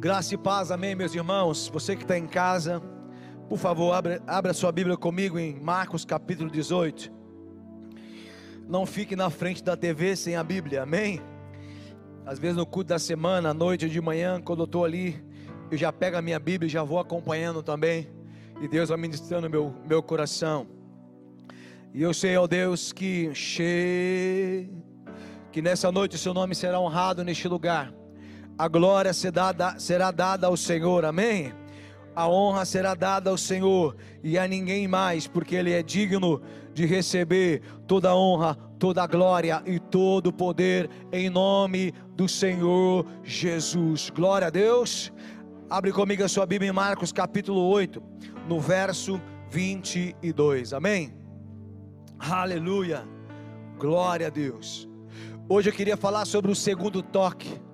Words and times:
Graça 0.00 0.32
e 0.34 0.38
paz, 0.38 0.70
amém, 0.70 0.94
meus 0.94 1.14
irmãos. 1.14 1.68
Você 1.68 1.94
que 1.94 2.04
está 2.04 2.16
em 2.16 2.26
casa, 2.26 2.80
por 3.50 3.58
favor, 3.58 3.92
abra, 3.92 4.22
abra 4.26 4.54
sua 4.54 4.72
Bíblia 4.72 4.96
comigo 4.96 5.38
em 5.38 5.60
Marcos 5.60 6.06
capítulo 6.06 6.50
18. 6.50 7.12
Não 8.66 8.86
fique 8.86 9.14
na 9.14 9.28
frente 9.28 9.62
da 9.62 9.76
TV 9.76 10.16
sem 10.16 10.36
a 10.36 10.42
Bíblia, 10.42 10.84
amém? 10.84 11.20
Às 12.24 12.38
vezes 12.38 12.56
no 12.56 12.64
culto 12.64 12.88
da 12.88 12.98
semana, 12.98 13.50
à 13.50 13.54
noite 13.54 13.84
ou 13.84 13.90
de 13.90 14.00
manhã, 14.00 14.40
quando 14.40 14.60
eu 14.60 14.64
estou 14.64 14.86
ali, 14.86 15.22
eu 15.70 15.76
já 15.76 15.92
pego 15.92 16.16
a 16.16 16.22
minha 16.22 16.38
Bíblia 16.38 16.66
e 16.66 16.72
já 16.72 16.82
vou 16.82 16.98
acompanhando 16.98 17.62
também. 17.62 18.08
E 18.58 18.66
Deus 18.68 18.88
vai 18.88 18.96
ministrando 18.96 19.50
meu, 19.50 19.74
meu 19.86 20.02
coração. 20.02 20.66
E 21.92 22.00
eu 22.00 22.14
sei, 22.14 22.38
ó 22.38 22.46
Deus, 22.46 22.90
que 22.90 23.34
che... 23.34 24.66
que 25.52 25.60
nessa 25.60 25.92
noite 25.92 26.16
o 26.16 26.18
seu 26.18 26.32
nome 26.32 26.54
será 26.54 26.80
honrado 26.80 27.22
neste 27.22 27.46
lugar 27.46 27.99
a 28.60 28.68
glória 28.68 29.14
será 29.14 30.10
dada 30.10 30.46
ao 30.46 30.54
Senhor, 30.54 31.06
amém? 31.06 31.50
A 32.14 32.28
honra 32.28 32.66
será 32.66 32.94
dada 32.94 33.30
ao 33.30 33.38
Senhor 33.38 33.96
e 34.22 34.36
a 34.36 34.46
ninguém 34.46 34.86
mais, 34.86 35.26
porque 35.26 35.54
Ele 35.54 35.72
é 35.72 35.82
digno 35.82 36.42
de 36.74 36.84
receber 36.84 37.62
toda 37.86 38.10
a 38.10 38.14
honra, 38.14 38.54
toda 38.78 39.02
a 39.02 39.06
glória 39.06 39.62
e 39.64 39.78
todo 39.78 40.26
o 40.26 40.32
poder 40.32 40.90
em 41.10 41.30
nome 41.30 41.94
do 42.14 42.28
Senhor 42.28 43.06
Jesus. 43.24 44.10
Glória 44.10 44.48
a 44.48 44.50
Deus. 44.50 45.10
Abre 45.70 45.90
comigo 45.90 46.22
a 46.22 46.28
sua 46.28 46.44
Bíblia 46.44 46.68
em 46.68 46.74
Marcos 46.74 47.12
capítulo 47.12 47.66
8, 47.66 48.02
no 48.46 48.60
verso 48.60 49.18
22. 49.48 50.74
Amém? 50.74 51.14
Aleluia. 52.18 53.08
Glória 53.78 54.26
a 54.26 54.30
Deus. 54.30 54.86
Hoje 55.48 55.70
eu 55.70 55.72
queria 55.72 55.96
falar 55.96 56.26
sobre 56.26 56.52
o 56.52 56.54
segundo 56.54 57.02
toque. 57.02 57.69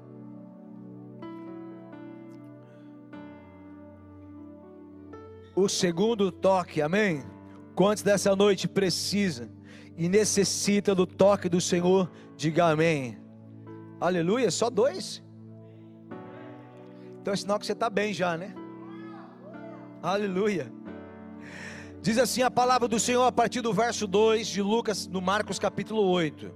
O 5.56 5.68
segundo 5.70 6.30
toque, 6.30 6.82
amém? 6.82 7.24
Quantos 7.74 8.02
dessa 8.02 8.36
noite 8.36 8.68
precisa 8.68 9.50
e 9.96 10.06
necessita 10.06 10.94
do 10.94 11.06
toque 11.06 11.48
do 11.48 11.62
Senhor, 11.62 12.10
diga 12.36 12.66
amém. 12.66 13.18
Aleluia, 13.98 14.50
só 14.50 14.68
dois? 14.68 15.24
Então 17.22 17.32
é 17.32 17.36
sinal 17.36 17.58
que 17.58 17.64
você 17.64 17.72
está 17.72 17.88
bem 17.88 18.12
já, 18.12 18.36
né? 18.36 18.54
Aleluia. 20.02 20.70
Diz 22.02 22.18
assim 22.18 22.42
a 22.42 22.50
palavra 22.50 22.86
do 22.86 23.00
Senhor 23.00 23.24
a 23.24 23.32
partir 23.32 23.62
do 23.62 23.72
verso 23.72 24.06
2 24.06 24.46
de 24.46 24.60
Lucas, 24.60 25.06
no 25.08 25.22
Marcos 25.22 25.58
capítulo 25.58 26.02
8. 26.02 26.54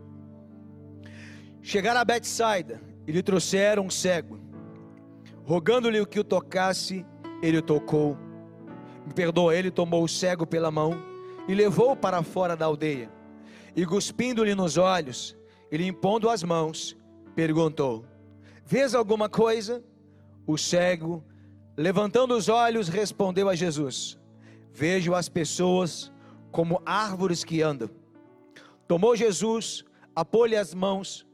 Chegaram 1.63 2.01
a 2.01 2.05
Betsaida 2.05 2.83
e 3.07 3.13
lhe 3.13 3.23
trouxeram 3.23 3.87
um 3.87 3.91
cego. 3.91 4.39
Rogando-lhe 5.45 6.01
o 6.01 6.07
que 6.07 6.21
o 6.21 6.25
tocasse, 6.25 7.05
ele 7.43 7.59
o 7.59 7.63
tocou 7.63 8.17
perdoa, 9.15 9.55
ele 9.55 9.71
tomou 9.71 10.05
o 10.05 10.09
cego 10.09 10.47
pela 10.47 10.71
mão 10.71 11.01
e 11.49 11.55
levou-o 11.55 11.97
para 11.97 12.23
fora 12.23 12.57
da 12.57 12.67
aldeia. 12.67 13.11
E 13.75 13.87
cuspindo-lhe 13.87 14.55
nos 14.55 14.77
olhos, 14.77 15.37
e 15.71 15.77
lhe 15.77 15.87
impondo 15.87 16.29
as 16.29 16.43
mãos, 16.43 16.97
perguntou: 17.35 18.05
Vês 18.65 18.95
alguma 18.95 19.29
coisa? 19.29 19.83
O 20.47 20.57
cego, 20.57 21.25
levantando 21.77 22.37
os 22.37 22.49
olhos, 22.49 22.89
respondeu 22.89 23.49
a 23.49 23.55
Jesus: 23.55 24.19
Vejo 24.73 25.15
as 25.15 25.29
pessoas 25.29 26.13
como 26.51 26.83
árvores 26.85 27.45
que 27.45 27.63
andam. 27.63 27.91
Tomou 28.87 29.15
Jesus, 29.15 29.85
apôs-lhe 30.15 30.57
as 30.57 30.75
mãos 30.75 31.27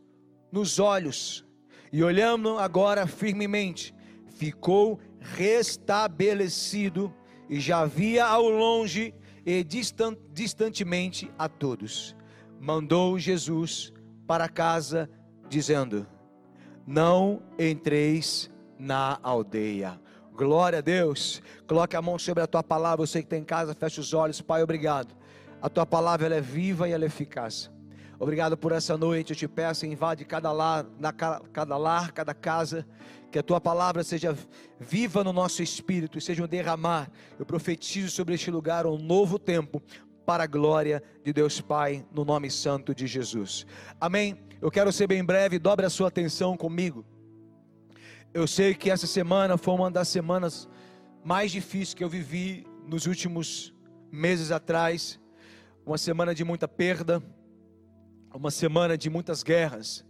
nos 0.52 0.78
olhos, 0.78 1.44
e 1.92 2.02
olhando 2.02 2.58
agora 2.58 3.06
firmemente, 3.06 3.94
ficou 4.26 4.98
restabelecido 5.18 7.12
e 7.48 7.60
já 7.60 7.84
via 7.84 8.24
ao 8.24 8.48
longe 8.48 9.14
e 9.44 9.64
distantemente 10.32 11.30
a 11.38 11.48
todos. 11.48 12.16
Mandou 12.60 13.18
Jesus 13.18 13.92
para 14.26 14.48
casa, 14.48 15.08
dizendo: 15.48 16.06
Não 16.86 17.42
entreis 17.58 18.50
na 18.78 19.18
aldeia. 19.22 20.00
Glória 20.34 20.78
a 20.78 20.82
Deus. 20.82 21.42
Coloque 21.66 21.96
a 21.96 22.02
mão 22.02 22.18
sobre 22.18 22.42
a 22.42 22.46
tua 22.46 22.62
palavra. 22.62 23.06
Você 23.06 23.20
que 23.20 23.26
está 23.26 23.36
em 23.36 23.44
casa, 23.44 23.74
feche 23.74 24.00
os 24.00 24.12
olhos. 24.12 24.42
Pai, 24.42 24.62
obrigado. 24.62 25.14
A 25.62 25.68
tua 25.68 25.86
palavra 25.86 26.26
ela 26.26 26.34
é 26.34 26.40
viva 26.40 26.88
e 26.88 26.92
ela 26.92 27.04
é 27.04 27.06
eficaz. 27.06 27.70
Obrigado 28.18 28.56
por 28.56 28.72
essa 28.72 28.96
noite. 28.96 29.30
Eu 29.30 29.36
te 29.36 29.48
peço, 29.48 29.86
invade 29.86 30.24
cada 30.24 30.52
lar, 30.52 30.86
na, 30.98 31.12
cada 31.12 31.76
lar, 31.76 32.12
cada 32.12 32.34
casa 32.34 32.86
que 33.36 33.40
a 33.40 33.42
tua 33.42 33.60
palavra 33.60 34.02
seja 34.02 34.34
viva 34.80 35.22
no 35.22 35.30
nosso 35.30 35.62
espírito 35.62 36.16
e 36.16 36.22
seja 36.22 36.42
um 36.42 36.48
derramar. 36.48 37.10
Eu 37.38 37.44
profetizo 37.44 38.10
sobre 38.10 38.34
este 38.34 38.50
lugar 38.50 38.86
um 38.86 38.96
novo 38.96 39.38
tempo 39.38 39.82
para 40.24 40.44
a 40.44 40.46
glória 40.46 41.02
de 41.22 41.34
Deus 41.34 41.60
Pai, 41.60 42.02
no 42.10 42.24
nome 42.24 42.50
santo 42.50 42.94
de 42.94 43.06
Jesus. 43.06 43.66
Amém. 44.00 44.38
Eu 44.58 44.70
quero 44.70 44.90
ser 44.90 45.06
bem 45.06 45.22
breve, 45.22 45.58
dobre 45.58 45.84
a 45.84 45.90
sua 45.90 46.08
atenção 46.08 46.56
comigo. 46.56 47.04
Eu 48.32 48.46
sei 48.46 48.74
que 48.74 48.90
essa 48.90 49.06
semana 49.06 49.58
foi 49.58 49.74
uma 49.74 49.90
das 49.90 50.08
semanas 50.08 50.66
mais 51.22 51.52
difíceis 51.52 51.92
que 51.92 52.02
eu 52.02 52.08
vivi 52.08 52.66
nos 52.86 53.04
últimos 53.04 53.74
meses 54.10 54.50
atrás. 54.50 55.20
Uma 55.84 55.98
semana 55.98 56.34
de 56.34 56.42
muita 56.42 56.66
perda, 56.66 57.22
uma 58.32 58.50
semana 58.50 58.96
de 58.96 59.10
muitas 59.10 59.42
guerras. 59.42 60.06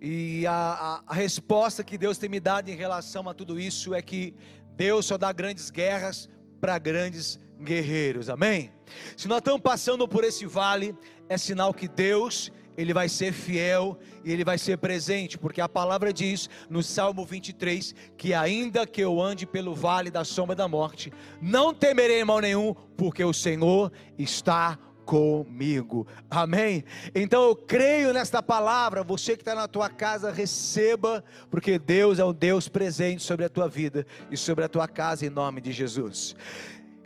E 0.00 0.46
a, 0.46 0.52
a, 0.52 1.02
a, 1.08 1.14
resposta 1.14 1.82
que 1.82 1.98
Deus 1.98 2.18
tem 2.18 2.28
me 2.28 2.38
dado 2.38 2.68
em 2.68 2.76
relação 2.76 3.28
a 3.28 3.34
tudo 3.34 3.58
isso 3.58 3.92
é 3.94 4.00
que 4.00 4.32
Deus 4.76 5.06
só 5.06 5.18
dá 5.18 5.32
grandes 5.32 5.70
guerras 5.70 6.28
para 6.60 6.78
grandes 6.78 7.40
guerreiros, 7.60 8.30
amém? 8.30 8.70
Se 9.16 9.26
nós 9.26 9.38
estamos 9.38 9.60
passando 9.60 10.06
por 10.06 10.22
esse 10.22 10.46
vale, 10.46 10.94
é 11.28 11.36
sinal 11.36 11.74
que 11.74 11.88
Deus, 11.88 12.52
Ele 12.76 12.94
vai 12.94 13.08
ser 13.08 13.32
fiel 13.32 13.98
e 14.24 14.30
Ele 14.30 14.44
vai 14.44 14.56
ser 14.56 14.78
presente, 14.78 15.36
porque 15.36 15.60
a 15.60 15.68
palavra 15.68 16.12
diz 16.12 16.48
no 16.70 16.80
Salmo 16.80 17.24
23 17.24 17.92
que 18.16 18.32
ainda 18.32 18.86
que 18.86 19.00
eu 19.00 19.20
ande 19.20 19.46
pelo 19.46 19.74
vale 19.74 20.12
da 20.12 20.24
sombra 20.24 20.54
da 20.54 20.68
morte, 20.68 21.12
não 21.42 21.74
temerei 21.74 22.22
mal 22.22 22.38
nenhum, 22.38 22.72
porque 22.96 23.24
o 23.24 23.32
Senhor 23.32 23.92
está 24.16 24.78
comigo. 25.08 26.06
Amém? 26.30 26.84
Então 27.14 27.42
eu 27.42 27.56
creio 27.56 28.12
nesta 28.12 28.42
palavra. 28.42 29.02
Você 29.02 29.34
que 29.36 29.40
está 29.40 29.54
na 29.54 29.66
tua 29.66 29.88
casa, 29.88 30.30
receba, 30.30 31.24
porque 31.50 31.78
Deus 31.78 32.18
é 32.18 32.24
um 32.26 32.34
Deus 32.34 32.68
presente 32.68 33.22
sobre 33.22 33.46
a 33.46 33.48
tua 33.48 33.66
vida 33.66 34.06
e 34.30 34.36
sobre 34.36 34.66
a 34.66 34.68
tua 34.68 34.86
casa, 34.86 35.24
em 35.24 35.30
nome 35.30 35.62
de 35.62 35.72
Jesus. 35.72 36.36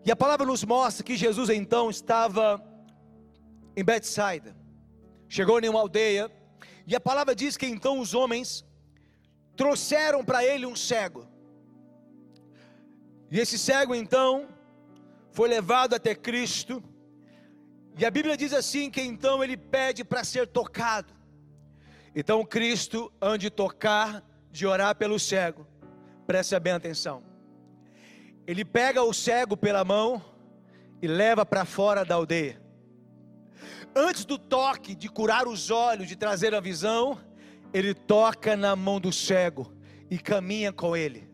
E 0.05 0.11
a 0.11 0.17
palavra 0.17 0.45
nos 0.45 0.65
mostra 0.65 1.05
que 1.05 1.17
Jesus 1.17 1.49
então 1.49 1.89
estava 1.91 2.61
em 3.77 3.85
Betsaida, 3.85 4.57
chegou 5.29 5.61
em 5.61 5.69
uma 5.69 5.79
aldeia, 5.79 6.29
e 6.85 6.97
a 6.97 7.01
palavra 7.01 7.37
diz 7.37 7.57
que 7.57 7.67
então 7.67 8.01
os 8.01 8.15
homens 8.15 8.65
trouxeram 9.55 10.25
para 10.25 10.45
ele 10.45 10.67
um 10.67 10.75
cego. 10.75 11.25
E 13.31 13.39
esse 13.39 13.57
cego 13.57 13.95
então 13.95 14.49
foi 15.31 15.49
levado 15.49 15.95
até 15.95 16.17
Cristo 16.17 16.83
e 17.99 18.05
a 18.05 18.11
Bíblia 18.11 18.37
diz 18.37 18.53
assim: 18.53 18.91
que 18.91 19.01
então 19.01 19.43
ele 19.43 19.57
pede 19.57 20.05
para 20.05 20.25
ser 20.25 20.47
tocado. 20.47 21.13
Então 22.15 22.45
Cristo, 22.45 23.13
antes 23.21 23.41
de 23.41 23.51
tocar, 23.51 24.23
de 24.51 24.67
orar 24.67 24.95
pelo 24.95 25.19
cego, 25.19 25.67
preste 26.27 26.59
bem 26.61 26.73
atenção. 26.73 27.23
Ele 28.47 28.65
pega 28.65 29.03
o 29.03 29.13
cego 29.13 29.57
pela 29.57 29.85
mão 29.85 30.23
e 31.01 31.07
leva 31.07 31.45
para 31.47 31.65
fora 31.65 32.05
da 32.05 32.15
aldeia. 32.15 32.61
Antes 33.95 34.25
do 34.25 34.39
toque 34.39 34.95
de 34.95 35.09
curar 35.09 35.47
os 35.47 35.71
olhos, 35.71 36.09
de 36.09 36.17
trazer 36.17 36.55
a 36.55 36.61
visão, 36.61 37.21
ele 37.73 37.95
toca 37.95 38.57
na 38.57 38.75
mão 38.75 39.01
do 39.01 39.13
cego 39.13 39.73
e 40.11 40.19
caminha 40.19 40.73
com 40.73 40.97
ele. 40.97 41.31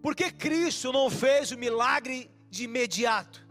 Porque 0.00 0.30
Cristo 0.30 0.92
não 0.92 1.10
fez 1.10 1.50
o 1.50 1.58
milagre 1.58 2.30
de 2.50 2.64
imediato. 2.64 3.46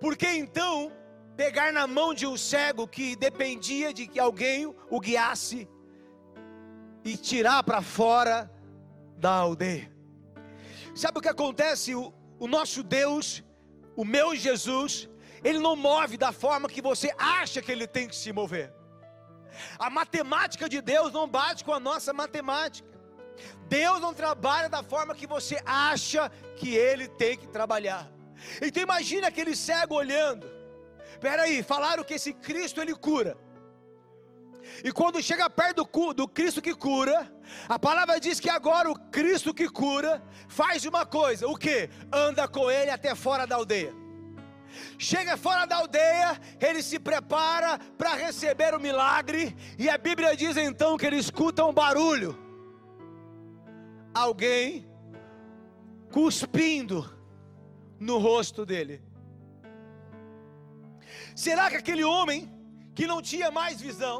Porque 0.00 0.26
então 0.28 0.92
pegar 1.36 1.72
na 1.72 1.86
mão 1.86 2.14
de 2.14 2.26
um 2.26 2.36
cego 2.36 2.86
que 2.88 3.16
dependia 3.16 3.92
de 3.92 4.06
que 4.06 4.18
alguém 4.18 4.66
o 4.90 5.00
guiasse 5.00 5.68
e 7.04 7.16
tirar 7.16 7.62
para 7.62 7.82
fora 7.82 8.50
da 9.18 9.30
aldeia? 9.30 9.92
Sabe 10.94 11.18
o 11.18 11.22
que 11.22 11.28
acontece? 11.28 11.94
O, 11.94 12.12
o 12.38 12.46
nosso 12.46 12.82
Deus, 12.82 13.42
o 13.94 14.04
meu 14.04 14.34
Jesus, 14.34 15.08
ele 15.44 15.58
não 15.58 15.76
move 15.76 16.16
da 16.16 16.32
forma 16.32 16.68
que 16.68 16.80
você 16.80 17.14
acha 17.18 17.60
que 17.60 17.70
ele 17.70 17.86
tem 17.86 18.08
que 18.08 18.16
se 18.16 18.32
mover. 18.32 18.72
A 19.78 19.88
matemática 19.88 20.68
de 20.68 20.80
Deus 20.80 21.12
não 21.12 21.28
bate 21.28 21.64
com 21.64 21.72
a 21.72 21.80
nossa 21.80 22.12
matemática. 22.12 22.95
Deus 23.68 24.00
não 24.00 24.14
trabalha 24.14 24.68
da 24.68 24.82
forma 24.82 25.14
que 25.14 25.26
você 25.26 25.60
acha 25.64 26.30
que 26.56 26.74
ele 26.74 27.08
tem 27.08 27.36
que 27.36 27.46
trabalhar. 27.46 28.10
Então 28.62 28.82
imagine 28.82 29.26
aquele 29.26 29.56
cego 29.56 29.94
olhando. 29.94 30.48
Espera 31.12 31.42
aí, 31.42 31.62
falaram 31.62 32.04
que 32.04 32.14
esse 32.14 32.32
Cristo 32.32 32.80
ele 32.80 32.94
cura. 32.94 33.36
E 34.84 34.92
quando 34.92 35.22
chega 35.22 35.48
perto 35.48 35.84
do, 35.84 36.12
do 36.12 36.28
Cristo 36.28 36.60
que 36.60 36.74
cura, 36.74 37.30
a 37.68 37.78
palavra 37.78 38.20
diz 38.20 38.38
que 38.40 38.50
agora 38.50 38.90
o 38.90 38.98
Cristo 39.10 39.54
que 39.54 39.68
cura 39.68 40.22
faz 40.48 40.84
uma 40.84 41.06
coisa: 41.06 41.46
o 41.46 41.56
que? 41.56 41.88
Anda 42.12 42.46
com 42.46 42.70
ele 42.70 42.90
até 42.90 43.14
fora 43.14 43.46
da 43.46 43.56
aldeia. 43.56 43.94
Chega 44.98 45.36
fora 45.36 45.64
da 45.64 45.76
aldeia, 45.76 46.38
ele 46.60 46.82
se 46.82 46.98
prepara 46.98 47.78
para 47.96 48.14
receber 48.14 48.74
o 48.74 48.80
milagre, 48.80 49.56
e 49.78 49.88
a 49.88 49.96
Bíblia 49.96 50.36
diz 50.36 50.56
então 50.56 50.98
que 50.98 51.06
ele 51.06 51.16
escuta 51.16 51.64
um 51.64 51.72
barulho. 51.72 52.45
Alguém 54.24 54.88
cuspindo 56.16 56.98
no 58.08 58.16
rosto 58.18 58.64
dele. 58.70 58.96
Será 61.44 61.64
que 61.70 61.76
aquele 61.82 62.04
homem 62.04 62.40
que 62.94 63.06
não 63.06 63.20
tinha 63.30 63.50
mais 63.50 63.80
visão, 63.88 64.18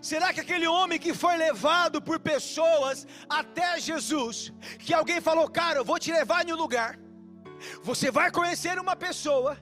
Será 0.00 0.32
que 0.32 0.40
aquele 0.40 0.66
homem 0.66 0.98
que 0.98 1.12
foi 1.22 1.36
levado 1.36 2.00
por 2.00 2.18
pessoas 2.18 3.06
até 3.28 3.78
Jesus, 3.78 4.50
que 4.78 4.94
alguém 4.94 5.20
falou, 5.20 5.46
cara, 5.60 5.78
eu 5.80 5.84
vou 5.84 5.98
te 5.98 6.10
levar 6.10 6.40
em 6.46 6.52
um 6.54 6.56
lugar, 6.56 6.98
você 7.82 8.10
vai 8.10 8.30
conhecer 8.30 8.78
uma 8.78 8.96
pessoa, 8.96 9.58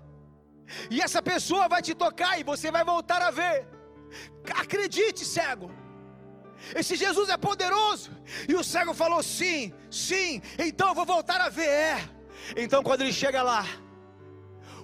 e 0.88 1.00
essa 1.00 1.20
pessoa 1.20 1.66
vai 1.68 1.82
te 1.82 1.92
tocar 2.04 2.38
e 2.38 2.44
você 2.44 2.70
vai 2.70 2.84
voltar 2.84 3.20
a 3.20 3.32
ver. 3.32 3.66
Acredite, 4.62 5.24
cego. 5.24 5.68
Esse 6.75 6.96
Jesus 6.96 7.28
é 7.28 7.37
poderoso. 7.37 8.10
E 8.49 8.55
o 8.55 8.64
cego 8.64 8.94
falou: 8.94 9.22
sim, 9.22 9.72
sim, 9.90 10.43
então 10.58 10.88
eu 10.88 10.94
vou 10.94 11.06
voltar 11.06 11.40
a 11.40 11.49
ver. 11.49 11.69
É. 11.69 12.10
Então, 12.56 12.82
quando 12.82 13.02
ele 13.02 13.12
chega 13.12 13.43
lá, 13.43 13.66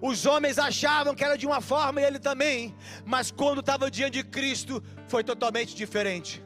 os 0.00 0.26
homens 0.26 0.59
achavam 0.59 1.15
que 1.15 1.25
era 1.25 1.37
de 1.37 1.47
uma 1.47 1.61
forma 1.61 2.00
e 2.00 2.05
ele 2.05 2.19
também, 2.19 2.75
mas 3.05 3.31
quando 3.31 3.61
estava 3.61 3.91
diante 3.91 4.23
de 4.23 4.25
Cristo, 4.25 4.82
foi 5.09 5.25
totalmente 5.25 5.75
diferente. 5.75 6.44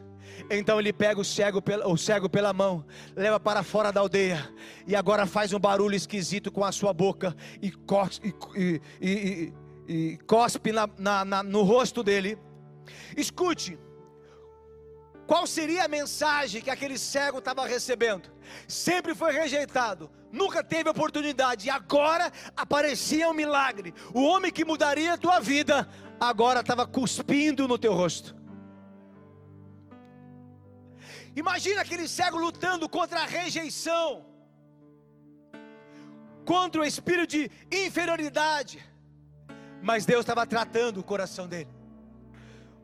Então 0.51 0.79
ele 0.79 0.93
pega 0.93 1.21
o 1.21 1.25
cego, 1.25 1.63
o 1.87 1.97
cego 1.97 2.29
pela 2.29 2.53
mão, 2.53 2.85
leva 3.17 3.41
para 3.41 3.63
fora 3.63 3.93
da 3.93 4.01
aldeia, 4.01 4.49
e 4.87 4.95
agora 4.95 5.27
faz 5.27 5.53
um 5.53 5.59
barulho 5.59 5.95
esquisito 5.95 6.51
com 6.51 6.65
a 6.65 6.73
sua 6.73 6.93
boca, 6.93 7.37
e 7.61 7.71
cospe, 7.71 8.35
e, 8.57 8.81
e, 9.01 9.53
e, 9.89 10.19
cospe 10.27 10.73
na, 10.73 10.89
na, 10.99 11.25
na, 11.25 11.43
no 11.43 11.63
rosto 11.63 12.03
dele. 12.03 12.39
Escute, 13.17 13.79
qual 15.29 15.47
seria 15.47 15.85
a 15.85 15.89
mensagem 15.89 16.63
que 16.63 16.71
aquele 16.71 16.97
cego 16.97 17.39
estava 17.39 17.67
recebendo? 17.67 18.31
Sempre 18.67 19.15
foi 19.15 19.31
rejeitado, 19.31 20.11
nunca 20.33 20.65
teve 20.65 20.89
oportunidade, 20.89 21.67
e 21.67 21.71
agora 21.71 22.33
aparecia 22.57 23.29
um 23.29 23.35
milagre. 23.35 23.93
O 24.15 24.23
homem 24.23 24.51
que 24.51 24.65
mudaria 24.65 25.13
a 25.13 25.19
tua 25.19 25.39
vida, 25.39 25.87
agora 26.19 26.61
estava 26.61 26.87
cuspindo 26.87 27.69
no 27.69 27.77
teu 27.77 27.93
rosto. 27.93 28.35
Imagina 31.37 31.83
aquele 31.83 32.09
cego 32.09 32.39
lutando 32.39 32.89
contra 32.89 33.21
a 33.21 33.27
rejeição, 33.27 34.25
contra 36.47 36.81
o 36.81 36.85
espírito 36.87 37.33
de 37.33 37.51
inferioridade, 37.71 38.83
mas 39.83 40.07
Deus 40.07 40.21
estava 40.21 40.47
tratando 40.47 41.01
o 41.01 41.05
coração 41.05 41.47
dele 41.47 41.78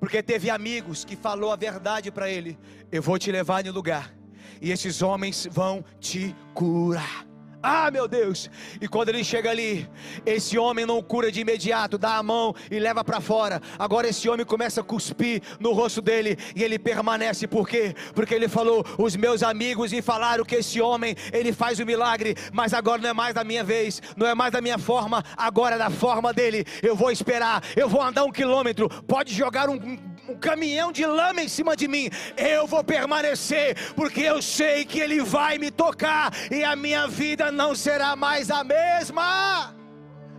porque 0.04 0.22
teve 0.22 0.50
amigos 0.50 1.02
que 1.02 1.16
falou 1.16 1.50
a 1.50 1.56
verdade 1.56 2.10
para 2.10 2.28
ele. 2.28 2.58
Eu 2.92 3.00
vou 3.00 3.18
te 3.18 3.32
levar 3.32 3.64
em 3.64 3.70
lugar 3.70 4.14
e 4.60 4.70
esses 4.70 5.00
homens 5.00 5.48
vão 5.50 5.82
te 5.98 6.36
curar. 6.52 7.26
Ah, 7.66 7.90
meu 7.90 8.06
Deus! 8.06 8.50
E 8.78 8.86
quando 8.86 9.08
ele 9.08 9.24
chega 9.24 9.48
ali, 9.48 9.88
esse 10.26 10.58
homem 10.58 10.84
não 10.84 11.02
cura 11.02 11.32
de 11.32 11.40
imediato, 11.40 11.96
dá 11.96 12.18
a 12.18 12.22
mão 12.22 12.54
e 12.70 12.78
leva 12.78 13.02
para 13.02 13.22
fora. 13.22 13.58
Agora 13.78 14.06
esse 14.06 14.28
homem 14.28 14.44
começa 14.44 14.82
a 14.82 14.84
cuspir 14.84 15.40
no 15.58 15.72
rosto 15.72 16.02
dele 16.02 16.36
e 16.54 16.62
ele 16.62 16.78
permanece. 16.78 17.46
Por 17.46 17.66
quê? 17.66 17.94
Porque 18.14 18.34
ele 18.34 18.48
falou: 18.48 18.84
"Os 18.98 19.16
meus 19.16 19.42
amigos 19.42 19.92
me 19.92 20.02
falaram 20.02 20.44
que 20.44 20.56
esse 20.56 20.78
homem, 20.78 21.16
ele 21.32 21.54
faz 21.54 21.80
o 21.80 21.86
milagre, 21.86 22.36
mas 22.52 22.74
agora 22.74 23.00
não 23.00 23.08
é 23.08 23.14
mais 23.14 23.34
da 23.34 23.42
minha 23.42 23.64
vez, 23.64 24.02
não 24.14 24.26
é 24.26 24.34
mais 24.34 24.52
da 24.52 24.60
minha 24.60 24.76
forma, 24.76 25.24
agora 25.34 25.76
é 25.76 25.78
da 25.78 25.88
forma 25.88 26.34
dele. 26.34 26.66
Eu 26.82 26.94
vou 26.94 27.10
esperar, 27.10 27.62
eu 27.74 27.88
vou 27.88 28.02
andar 28.02 28.24
um 28.24 28.30
quilômetro. 28.30 28.90
Pode 29.06 29.32
jogar 29.32 29.70
um 29.70 29.96
um 30.28 30.36
caminhão 30.36 30.90
de 30.90 31.04
lama 31.04 31.42
em 31.42 31.48
cima 31.48 31.76
de 31.76 31.86
mim, 31.86 32.10
eu 32.36 32.66
vou 32.66 32.82
permanecer, 32.82 33.76
porque 33.94 34.20
eu 34.22 34.40
sei 34.40 34.84
que 34.84 34.98
Ele 34.98 35.20
vai 35.20 35.58
me 35.58 35.70
tocar 35.70 36.32
e 36.50 36.64
a 36.64 36.74
minha 36.74 37.06
vida 37.06 37.50
não 37.52 37.74
será 37.74 38.16
mais 38.16 38.50
a 38.50 38.64
mesma. 38.64 39.74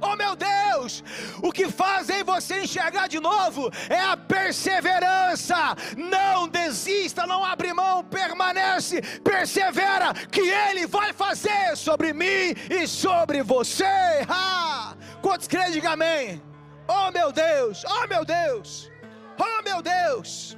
Oh 0.02 0.16
meu 0.16 0.36
Deus, 0.36 1.04
o 1.42 1.52
que 1.52 1.70
faz 1.70 2.10
em 2.10 2.24
você 2.24 2.64
enxergar 2.64 3.08
de 3.08 3.20
novo 3.20 3.72
é 3.90 4.00
a 4.00 4.18
perseverança. 4.18 5.76
Não 5.98 6.48
desista, 6.48 7.26
não 7.26 7.44
abre 7.44 7.74
mão, 7.74 8.04
permanece, 8.04 9.02
persevera, 9.24 10.14
que 10.31 10.42
Ele 10.42 10.86
vai 10.86 11.14
fazer 11.14 11.76
sobre 11.76 12.14
mim 12.14 12.54
e 12.70 12.88
sobre 12.88 13.42
você. 13.42 13.86
Ah, 14.28 14.96
quantos 15.22 15.48
creem, 15.48 15.72
diga 15.72 15.92
amém. 15.92 16.42
Oh 16.88 17.10
meu 17.12 17.31
Deus, 17.31 17.84
oh 17.88 18.08
meu 18.08 18.24
Deus. 18.24 18.92
Oh 19.38 19.62
meu 19.64 19.82
Deus! 19.82 20.58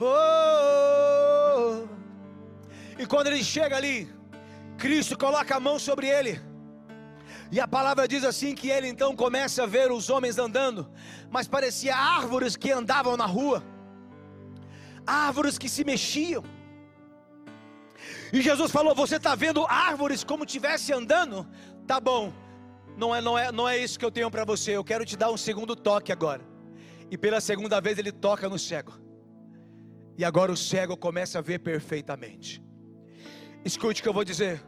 Oh! 0.00 1.86
E 2.98 3.06
quando 3.06 3.26
ele 3.26 3.42
chega 3.42 3.76
ali, 3.76 4.08
Cristo 4.78 5.16
coloca 5.18 5.56
a 5.56 5.60
mão 5.60 5.78
sobre 5.78 6.06
ele. 6.08 6.40
E 7.52 7.58
a 7.58 7.66
palavra 7.66 8.06
diz 8.06 8.24
assim 8.24 8.54
que 8.54 8.68
ele 8.70 8.86
então 8.88 9.14
começa 9.16 9.64
a 9.64 9.66
ver 9.66 9.90
os 9.90 10.08
homens 10.08 10.38
andando, 10.38 10.90
mas 11.30 11.48
parecia 11.48 11.96
árvores 11.96 12.56
que 12.56 12.70
andavam 12.70 13.16
na 13.16 13.26
rua. 13.26 13.62
Árvores 15.06 15.58
que 15.58 15.68
se 15.68 15.84
mexiam. 15.84 16.44
E 18.32 18.40
Jesus 18.40 18.70
falou: 18.70 18.94
"Você 18.94 19.16
está 19.16 19.34
vendo 19.34 19.66
árvores 19.66 20.22
como 20.22 20.46
tivesse 20.46 20.92
andando? 20.92 21.46
Tá 21.86 21.98
bom 21.98 22.32
não 22.96 23.14
é, 23.14 23.20
não 23.20 23.38
é, 23.38 23.52
não 23.52 23.68
é 23.68 23.78
isso 23.78 23.98
que 23.98 24.04
eu 24.04 24.10
tenho 24.10 24.30
para 24.30 24.44
você. 24.44 24.76
Eu 24.76 24.84
quero 24.84 25.04
te 25.04 25.16
dar 25.16 25.30
um 25.30 25.36
segundo 25.36 25.74
toque 25.74 26.12
agora. 26.12 26.42
E 27.10 27.18
pela 27.18 27.40
segunda 27.40 27.80
vez 27.80 27.98
ele 27.98 28.12
toca 28.12 28.48
no 28.48 28.58
cego. 28.58 28.92
E 30.16 30.24
agora 30.24 30.52
o 30.52 30.56
cego 30.56 30.96
começa 30.96 31.38
a 31.38 31.42
ver 31.42 31.60
perfeitamente. 31.60 32.62
Escute 33.64 34.00
o 34.00 34.02
que 34.02 34.08
eu 34.08 34.12
vou 34.12 34.24
dizer. 34.24 34.62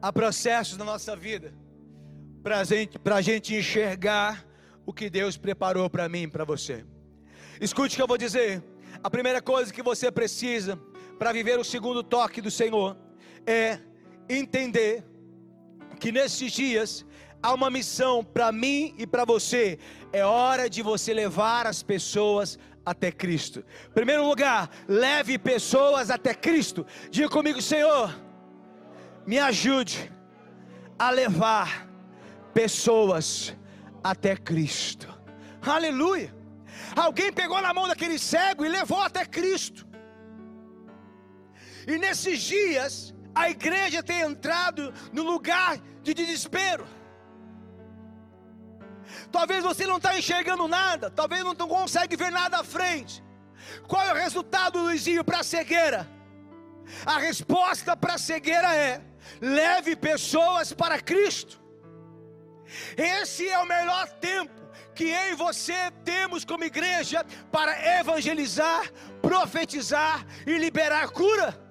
Há 0.00 0.12
processos 0.12 0.76
na 0.76 0.84
nossa 0.84 1.16
vida 1.16 1.54
para 2.42 2.62
gente, 2.62 2.98
a 3.04 3.20
gente 3.20 3.54
enxergar 3.54 4.46
o 4.84 4.92
que 4.92 5.10
Deus 5.10 5.36
preparou 5.36 5.90
para 5.90 6.08
mim 6.08 6.22
e 6.22 6.28
para 6.28 6.44
você. 6.44 6.84
Escute 7.60 7.94
o 7.94 7.96
que 7.96 8.02
eu 8.02 8.06
vou 8.06 8.18
dizer. 8.18 8.62
A 9.02 9.10
primeira 9.10 9.42
coisa 9.42 9.72
que 9.72 9.82
você 9.82 10.12
precisa 10.12 10.78
para 11.18 11.32
viver 11.32 11.58
o 11.58 11.64
segundo 11.64 12.02
toque 12.02 12.40
do 12.40 12.50
Senhor 12.50 12.96
é 13.46 13.80
entender 14.28 15.04
que 15.98 16.12
nesses 16.12 16.52
dias 16.52 17.04
há 17.42 17.52
uma 17.52 17.70
missão 17.70 18.24
para 18.24 18.50
mim 18.52 18.94
e 18.98 19.06
para 19.06 19.24
você. 19.24 19.78
É 20.12 20.24
hora 20.24 20.68
de 20.68 20.82
você 20.82 21.12
levar 21.12 21.66
as 21.66 21.82
pessoas 21.82 22.58
até 22.84 23.10
Cristo. 23.10 23.64
Primeiro 23.94 24.26
lugar, 24.26 24.70
leve 24.86 25.38
pessoas 25.38 26.10
até 26.10 26.34
Cristo. 26.34 26.86
Diga 27.10 27.28
comigo, 27.28 27.60
Senhor, 27.60 28.14
me 29.26 29.38
ajude 29.38 30.12
a 30.98 31.10
levar 31.10 31.88
pessoas 32.54 33.54
até 34.02 34.36
Cristo. 34.36 35.12
Aleluia. 35.60 36.34
Alguém 36.94 37.32
pegou 37.32 37.60
na 37.60 37.74
mão 37.74 37.88
daquele 37.88 38.18
cego 38.18 38.64
e 38.64 38.68
levou 38.68 39.02
até 39.02 39.24
Cristo. 39.26 39.86
E 41.86 41.98
nesses 41.98 42.40
dias, 42.40 43.14
a 43.36 43.50
igreja 43.50 44.02
tem 44.02 44.20
entrado 44.22 44.94
no 45.12 45.22
lugar 45.22 45.76
de 46.02 46.14
desespero. 46.14 46.86
Talvez 49.30 49.62
você 49.62 49.86
não 49.86 49.98
está 49.98 50.18
enxergando 50.18 50.66
nada, 50.66 51.10
talvez 51.10 51.44
não 51.44 51.54
consegue 51.54 52.16
ver 52.16 52.32
nada 52.32 52.60
à 52.60 52.64
frente. 52.64 53.22
Qual 53.86 54.02
é 54.02 54.12
o 54.12 54.16
resultado, 54.16 54.78
Luizinho, 54.78 55.22
para 55.22 55.40
a 55.40 55.44
cegueira? 55.44 56.08
A 57.04 57.18
resposta 57.18 57.94
para 57.94 58.14
a 58.14 58.18
cegueira 58.18 58.74
é: 58.74 59.02
leve 59.38 59.94
pessoas 59.94 60.72
para 60.72 60.98
Cristo. 60.98 61.60
Esse 62.96 63.46
é 63.46 63.58
o 63.58 63.66
melhor 63.66 64.08
tempo 64.12 64.62
que 64.94 65.04
eu 65.04 65.32
e 65.32 65.34
você 65.34 65.90
temos 66.04 66.42
como 66.42 66.64
igreja 66.64 67.24
para 67.52 67.98
evangelizar, 68.00 68.90
profetizar 69.20 70.26
e 70.46 70.56
liberar 70.56 71.10
cura 71.10 71.65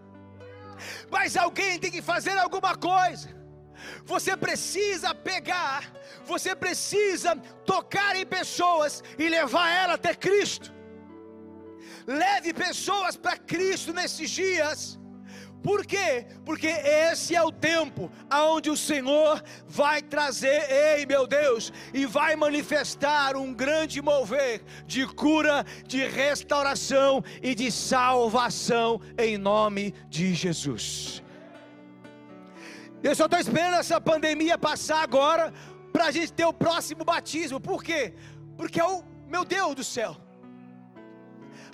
mas 1.10 1.38
alguém 1.38 1.80
tem 1.80 1.92
que 1.92 2.02
fazer 2.02 2.38
alguma 2.38 2.76
coisa. 2.76 3.30
Você 4.06 4.36
precisa 4.36 5.14
pegar, 5.14 5.92
você 6.26 6.56
precisa 6.56 7.36
tocar 7.66 8.16
em 8.16 8.26
pessoas 8.26 9.04
e 9.18 9.28
levar 9.30 9.70
ela 9.70 9.94
até 9.94 10.14
Cristo. 10.16 10.74
Leve 12.08 12.54
pessoas 12.54 13.16
para 13.18 13.38
Cristo 13.38 13.92
nesses 13.94 14.30
dias, 14.30 15.00
Por 15.66 15.84
quê? 15.84 16.28
Porque 16.46 16.68
esse 16.68 17.36
é 17.36 17.42
o 17.42 17.52
tempo 17.52 18.12
aonde 18.30 18.70
o 18.70 18.78
Senhor 18.78 19.44
vai 19.66 20.00
trazer, 20.00 20.70
ei 20.70 21.08
meu 21.08 21.26
Deus, 21.26 21.74
e 21.92 22.06
vai 22.06 22.36
manifestar 22.36 23.36
um 23.36 23.52
grande 23.52 24.00
mover 24.00 24.64
de 24.86 25.08
cura, 25.08 25.66
de 25.88 26.06
restauração 26.06 27.24
e 27.42 27.56
de 27.56 27.72
salvação 27.72 29.02
em 29.18 29.40
nome 29.40 29.92
de 30.08 30.36
Jesus. 30.36 31.24
Eu 33.02 33.16
só 33.16 33.26
estou 33.26 33.40
esperando 33.40 33.78
essa 33.78 34.00
pandemia 34.00 34.60
passar 34.60 35.02
agora 35.02 35.52
para 35.92 36.06
a 36.06 36.12
gente 36.12 36.32
ter 36.32 36.46
o 36.46 36.54
próximo 36.54 37.04
batismo. 37.04 37.60
Por 37.60 37.84
quê? 37.84 38.14
Porque 38.56 38.80
é 38.80 38.84
o 38.84 39.04
meu 39.28 39.44
Deus 39.44 39.74
do 39.74 39.84
céu. 39.84 40.25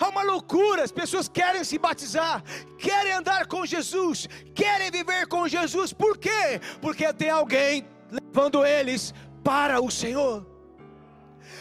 Há 0.02 0.08
uma 0.08 0.24
loucura, 0.24 0.82
as 0.82 0.90
pessoas 0.90 1.28
querem 1.28 1.62
se 1.62 1.78
batizar, 1.78 2.42
querem 2.76 3.12
andar 3.12 3.46
com 3.46 3.64
Jesus, 3.64 4.28
querem 4.52 4.90
viver 4.90 5.28
com 5.28 5.46
Jesus, 5.46 5.92
por 5.92 6.18
quê? 6.18 6.60
Porque 6.80 7.12
tem 7.12 7.30
alguém 7.30 7.86
levando 8.10 8.66
eles 8.66 9.14
para 9.44 9.80
o 9.80 9.88
Senhor. 9.92 10.44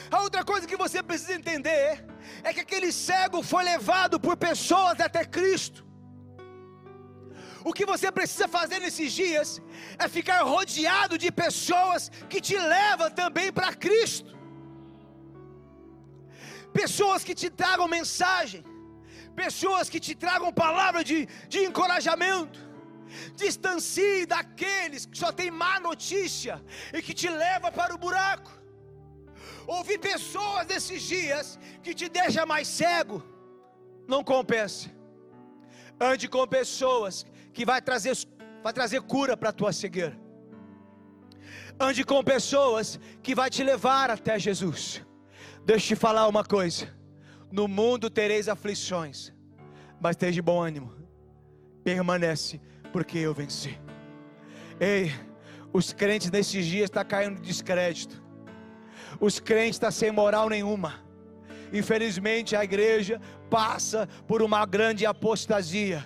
A 0.09 0.23
outra 0.23 0.43
coisa 0.43 0.65
que 0.65 0.75
você 0.75 1.03
precisa 1.03 1.35
entender 1.35 2.03
é 2.43 2.51
que 2.51 2.61
aquele 2.61 2.91
cego 2.91 3.43
foi 3.43 3.63
levado 3.63 4.19
por 4.19 4.35
pessoas 4.35 4.99
até 4.99 5.23
Cristo. 5.23 5.85
O 7.63 7.71
que 7.71 7.85
você 7.85 8.11
precisa 8.11 8.47
fazer 8.47 8.79
nesses 8.79 9.13
dias 9.13 9.61
é 9.99 10.07
ficar 10.09 10.41
rodeado 10.41 11.15
de 11.15 11.31
pessoas 11.31 12.09
que 12.27 12.41
te 12.41 12.57
levam 12.57 13.11
também 13.11 13.53
para 13.53 13.71
Cristo 13.75 14.40
pessoas 16.73 17.23
que 17.23 17.35
te 17.41 17.49
tragam 17.49 17.87
mensagem, 17.87 18.63
pessoas 19.35 19.89
que 19.89 19.99
te 19.99 20.13
tragam 20.15 20.51
palavra 20.53 21.03
de, 21.03 21.27
de 21.47 21.59
encorajamento. 21.59 22.59
Distancie 23.35 24.25
daqueles 24.25 25.05
que 25.05 25.17
só 25.17 25.31
tem 25.31 25.51
má 25.51 25.79
notícia 25.79 26.63
e 26.93 27.01
que 27.01 27.13
te 27.13 27.29
leva 27.29 27.69
para 27.71 27.93
o 27.93 27.97
buraco. 27.97 28.51
Ouvir 29.67 29.99
pessoas 29.99 30.65
desses 30.65 31.01
dias 31.03 31.59
que 31.83 31.93
te 31.93 32.07
deixa 32.07 32.45
mais 32.45 32.67
cego, 32.67 33.21
não 34.07 34.23
compensa. 34.23 34.89
Ande 35.99 36.27
com 36.27 36.47
pessoas 36.47 37.25
que 37.53 37.65
vai 37.65 37.81
trazer, 37.81 38.17
vai 38.63 38.73
trazer 38.73 39.01
cura 39.01 39.35
para 39.35 39.49
a 39.49 39.53
tua 39.53 39.73
cegueira. 39.73 40.17
Ande 41.79 42.03
com 42.03 42.23
pessoas 42.23 42.99
que 43.21 43.35
vai 43.35 43.49
te 43.49 43.63
levar 43.63 44.09
até 44.09 44.39
Jesus. 44.39 45.01
Deixa 45.65 45.93
eu 45.93 45.97
te 45.97 45.99
falar 45.99 46.27
uma 46.27 46.43
coisa: 46.43 46.87
no 47.51 47.67
mundo 47.67 48.09
tereis 48.09 48.47
aflições, 48.49 49.31
mas 49.99 50.11
esteja 50.11 50.33
de 50.33 50.41
bom 50.41 50.61
ânimo, 50.61 50.91
permanece, 51.83 52.59
porque 52.91 53.19
eu 53.19 53.33
venci. 53.33 53.79
Ei, 54.79 55.13
os 55.71 55.93
crentes 55.93 56.31
nesses 56.31 56.65
dias 56.65 56.85
estão 56.85 57.03
tá 57.03 57.07
caindo 57.07 57.35
de 57.35 57.47
descrédito, 57.47 58.21
os 59.19 59.39
crentes 59.39 59.75
estão 59.75 59.87
tá 59.87 59.91
sem 59.91 60.11
moral 60.11 60.49
nenhuma. 60.49 60.95
Infelizmente 61.71 62.55
a 62.55 62.63
igreja 62.63 63.21
passa 63.49 64.07
por 64.27 64.41
uma 64.41 64.65
grande 64.65 65.05
apostasia, 65.05 66.05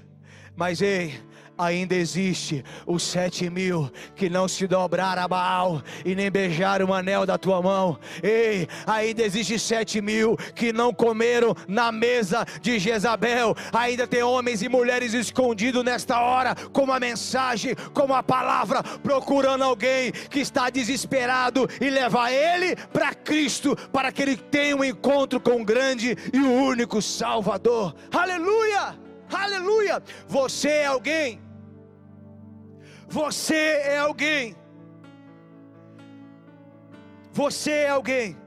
mas 0.55 0.81
ei, 0.81 1.19
ainda 1.57 1.95
existe 1.95 2.63
os 2.85 3.03
sete 3.03 3.49
mil 3.49 3.91
que 4.15 4.29
não 4.29 4.47
se 4.47 4.67
dobraram 4.67 5.23
a 5.23 5.27
Baal 5.27 5.81
e 6.03 6.15
nem 6.15 6.29
beijaram 6.29 6.87
o 6.87 6.93
anel 6.93 7.25
da 7.25 7.37
tua 7.37 7.61
mão. 7.61 7.97
Ei, 8.21 8.67
ainda 8.85 9.23
existe 9.23 9.57
sete 9.59 10.01
mil 10.01 10.37
que 10.53 10.73
não 10.73 10.93
comeram 10.93 11.55
na 11.67 11.91
mesa 11.91 12.45
de 12.61 12.79
Jezabel. 12.79 13.55
Ainda 13.73 14.07
tem 14.07 14.23
homens 14.23 14.61
e 14.61 14.69
mulheres 14.69 15.13
escondidos 15.13 15.83
nesta 15.83 16.19
hora, 16.19 16.55
com 16.73 16.91
a 16.91 16.99
mensagem, 16.99 17.75
com 17.93 18.13
a 18.13 18.21
palavra, 18.21 18.83
procurando 18.83 19.63
alguém 19.63 20.11
que 20.11 20.39
está 20.39 20.69
desesperado 20.69 21.69
e 21.79 21.89
levar 21.89 22.31
ele 22.31 22.75
para 22.91 23.13
Cristo, 23.13 23.75
para 23.91 24.11
que 24.11 24.21
ele 24.21 24.37
tenha 24.37 24.75
um 24.75 24.83
encontro 24.83 25.39
com 25.39 25.61
o 25.61 25.65
grande 25.65 26.17
e 26.33 26.39
o 26.39 26.51
único 26.51 27.01
Salvador. 27.01 27.95
Aleluia! 28.11 28.95
Aleluia! 29.31 30.03
Você 30.27 30.69
é 30.69 30.85
alguém 30.85 31.39
você 33.15 33.79
é 33.95 33.97
alguém. 33.97 34.57
Você 37.31 37.71
é 37.71 37.89
alguém 37.89 38.37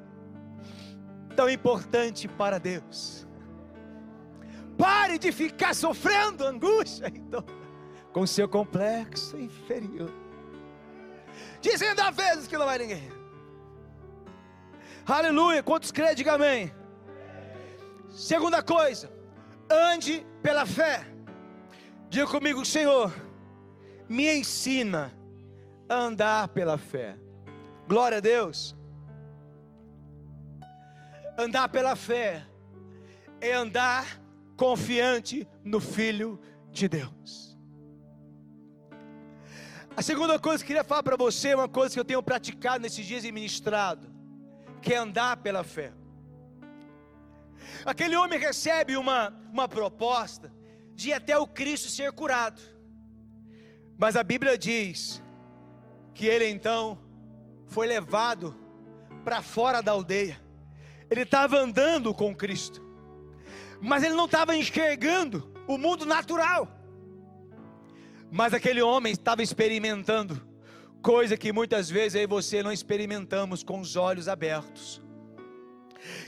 tão 1.34 1.48
importante 1.48 2.28
para 2.28 2.58
Deus. 2.58 3.26
Pare 4.76 5.18
de 5.18 5.32
ficar 5.32 5.74
sofrendo 5.74 6.44
angústia 6.44 7.06
então, 7.08 7.42
com 8.12 8.26
seu 8.26 8.46
complexo 8.46 9.38
inferior. 9.38 10.12
Dizendo 11.62 12.00
a 12.02 12.10
vezes 12.10 12.46
que 12.46 12.58
não 12.58 12.66
vai 12.66 12.76
ninguém. 12.76 13.10
Aleluia. 15.06 15.62
Quantos 15.62 15.90
creem, 15.90 16.14
diga 16.14 16.34
amém. 16.34 16.70
Segunda 18.10 18.62
coisa, 18.62 19.10
ande 19.70 20.26
pela 20.42 20.66
fé. 20.66 21.06
Diga 22.10 22.26
comigo, 22.26 22.66
Senhor 22.66 23.27
me 24.08 24.38
ensina 24.38 25.12
a 25.88 25.94
andar 25.94 26.48
pela 26.48 26.78
fé. 26.78 27.16
Glória 27.86 28.18
a 28.18 28.20
Deus. 28.20 28.76
Andar 31.36 31.68
pela 31.68 31.94
fé 31.94 32.44
é 33.40 33.52
andar 33.52 34.20
confiante 34.56 35.46
no 35.62 35.80
Filho 35.80 36.40
de 36.70 36.88
Deus. 36.88 37.56
A 39.96 40.02
segunda 40.02 40.38
coisa 40.38 40.58
que 40.58 40.64
eu 40.64 40.76
queria 40.76 40.84
falar 40.84 41.02
para 41.02 41.16
você, 41.16 41.54
uma 41.54 41.68
coisa 41.68 41.94
que 41.94 42.00
eu 42.00 42.04
tenho 42.04 42.22
praticado 42.22 42.80
nesses 42.80 43.04
dias 43.04 43.24
e 43.24 43.32
ministrado, 43.32 44.08
que 44.80 44.94
é 44.94 44.96
andar 44.96 45.38
pela 45.38 45.64
fé. 45.64 45.92
Aquele 47.84 48.16
homem 48.16 48.38
recebe 48.38 48.96
uma, 48.96 49.30
uma 49.52 49.68
proposta 49.68 50.52
de 50.94 51.10
ir 51.10 51.12
até 51.12 51.36
o 51.36 51.46
Cristo 51.46 51.88
ser 51.88 52.12
curado. 52.12 52.60
Mas 53.98 54.14
a 54.14 54.22
Bíblia 54.22 54.56
diz 54.56 55.20
que 56.14 56.26
ele 56.26 56.46
então 56.48 56.96
foi 57.66 57.88
levado 57.88 58.56
para 59.24 59.42
fora 59.42 59.82
da 59.82 59.90
aldeia. 59.90 60.40
Ele 61.10 61.22
estava 61.22 61.58
andando 61.58 62.14
com 62.14 62.34
Cristo, 62.34 62.80
mas 63.80 64.04
ele 64.04 64.14
não 64.14 64.26
estava 64.26 64.56
enxergando 64.56 65.52
o 65.66 65.76
mundo 65.76 66.06
natural. 66.06 66.68
Mas 68.30 68.54
aquele 68.54 68.80
homem 68.80 69.12
estava 69.12 69.42
experimentando 69.42 70.46
coisa 71.02 71.36
que 71.36 71.52
muitas 71.52 71.90
vezes 71.90 72.22
e 72.22 72.26
você 72.26 72.62
não 72.62 72.70
experimentamos 72.70 73.64
com 73.64 73.80
os 73.80 73.96
olhos 73.96 74.28
abertos. 74.28 75.02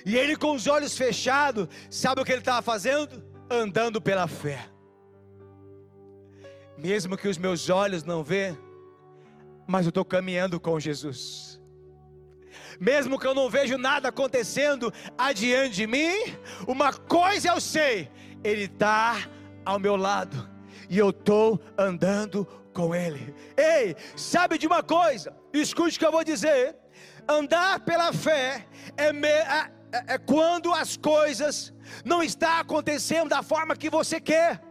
E 0.05 0.17
ele 0.17 0.35
com 0.35 0.57
os 0.57 0.67
olhos 0.67 0.99
fechados, 0.99 1.69
sabe 1.89 2.21
o 2.21 2.25
que 2.25 2.33
ele 2.33 2.41
estava 2.41 2.63
fazendo? 2.63 3.23
Andando 3.49 4.01
pela 4.01 4.27
fé 4.27 4.69
mesmo 6.81 7.17
que 7.17 7.29
os 7.29 7.37
meus 7.37 7.69
olhos 7.69 8.05
não 8.05 8.25
vejam, 8.25 8.59
mas 9.67 9.85
eu 9.85 9.91
estou 9.91 10.05
caminhando 10.05 10.59
com 10.59 10.81
Jesus. 10.81 11.61
Mesmo 12.81 13.19
que 13.19 13.27
eu 13.27 13.35
não 13.35 13.51
vejo 13.51 13.77
nada 13.77 14.09
acontecendo 14.09 14.93
adiante 15.17 15.77
de 15.77 15.87
mim, 15.87 16.11
uma 16.67 16.93
coisa 16.93 17.51
eu 17.51 17.61
sei, 17.61 18.11
Ele 18.43 18.65
está 18.65 19.29
ao 19.65 19.79
meu 19.79 19.95
lado 19.95 20.49
e 20.89 20.99
eu 20.99 21.11
estou 21.11 21.61
andando 21.77 22.47
com 22.73 22.95
Ele. 22.95 23.35
Ei, 23.57 23.95
sabe 24.17 24.57
de 24.57 24.67
uma 24.67 24.83
coisa? 24.83 25.37
Escute 25.53 25.97
o 25.97 25.99
que 25.99 26.07
eu 26.07 26.13
vou 26.13 26.25
dizer. 26.25 26.75
Andar 27.29 27.81
pela 27.81 28.13
fé 28.13 28.67
é, 28.97 29.13
me, 29.13 29.29
é, 29.29 29.71
é, 29.93 30.15
é 30.15 30.19
quando 30.19 30.73
as 30.73 30.97
coisas 30.97 31.73
não 32.05 32.23
estão 32.23 32.59
acontecendo 32.59 33.29
da 33.29 33.43
forma 33.43 33.77
que 33.77 33.91
você 33.91 34.19
quer 34.19 34.70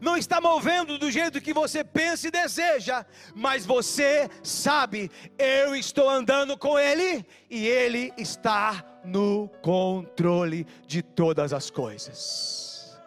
não 0.00 0.16
está 0.16 0.40
movendo 0.40 0.98
do 0.98 1.10
jeito 1.10 1.40
que 1.40 1.52
você 1.52 1.82
pensa 1.82 2.28
e 2.28 2.30
deseja, 2.30 3.04
mas 3.34 3.64
você 3.66 4.28
sabe, 4.42 5.10
eu 5.38 5.74
estou 5.74 6.08
andando 6.08 6.56
com 6.56 6.78
Ele 6.78 7.26
e 7.50 7.66
Ele 7.66 8.12
está 8.16 8.84
no 9.04 9.48
controle 9.62 10.66
de 10.86 11.02
todas 11.02 11.52
as 11.52 11.70
coisas. 11.70 12.98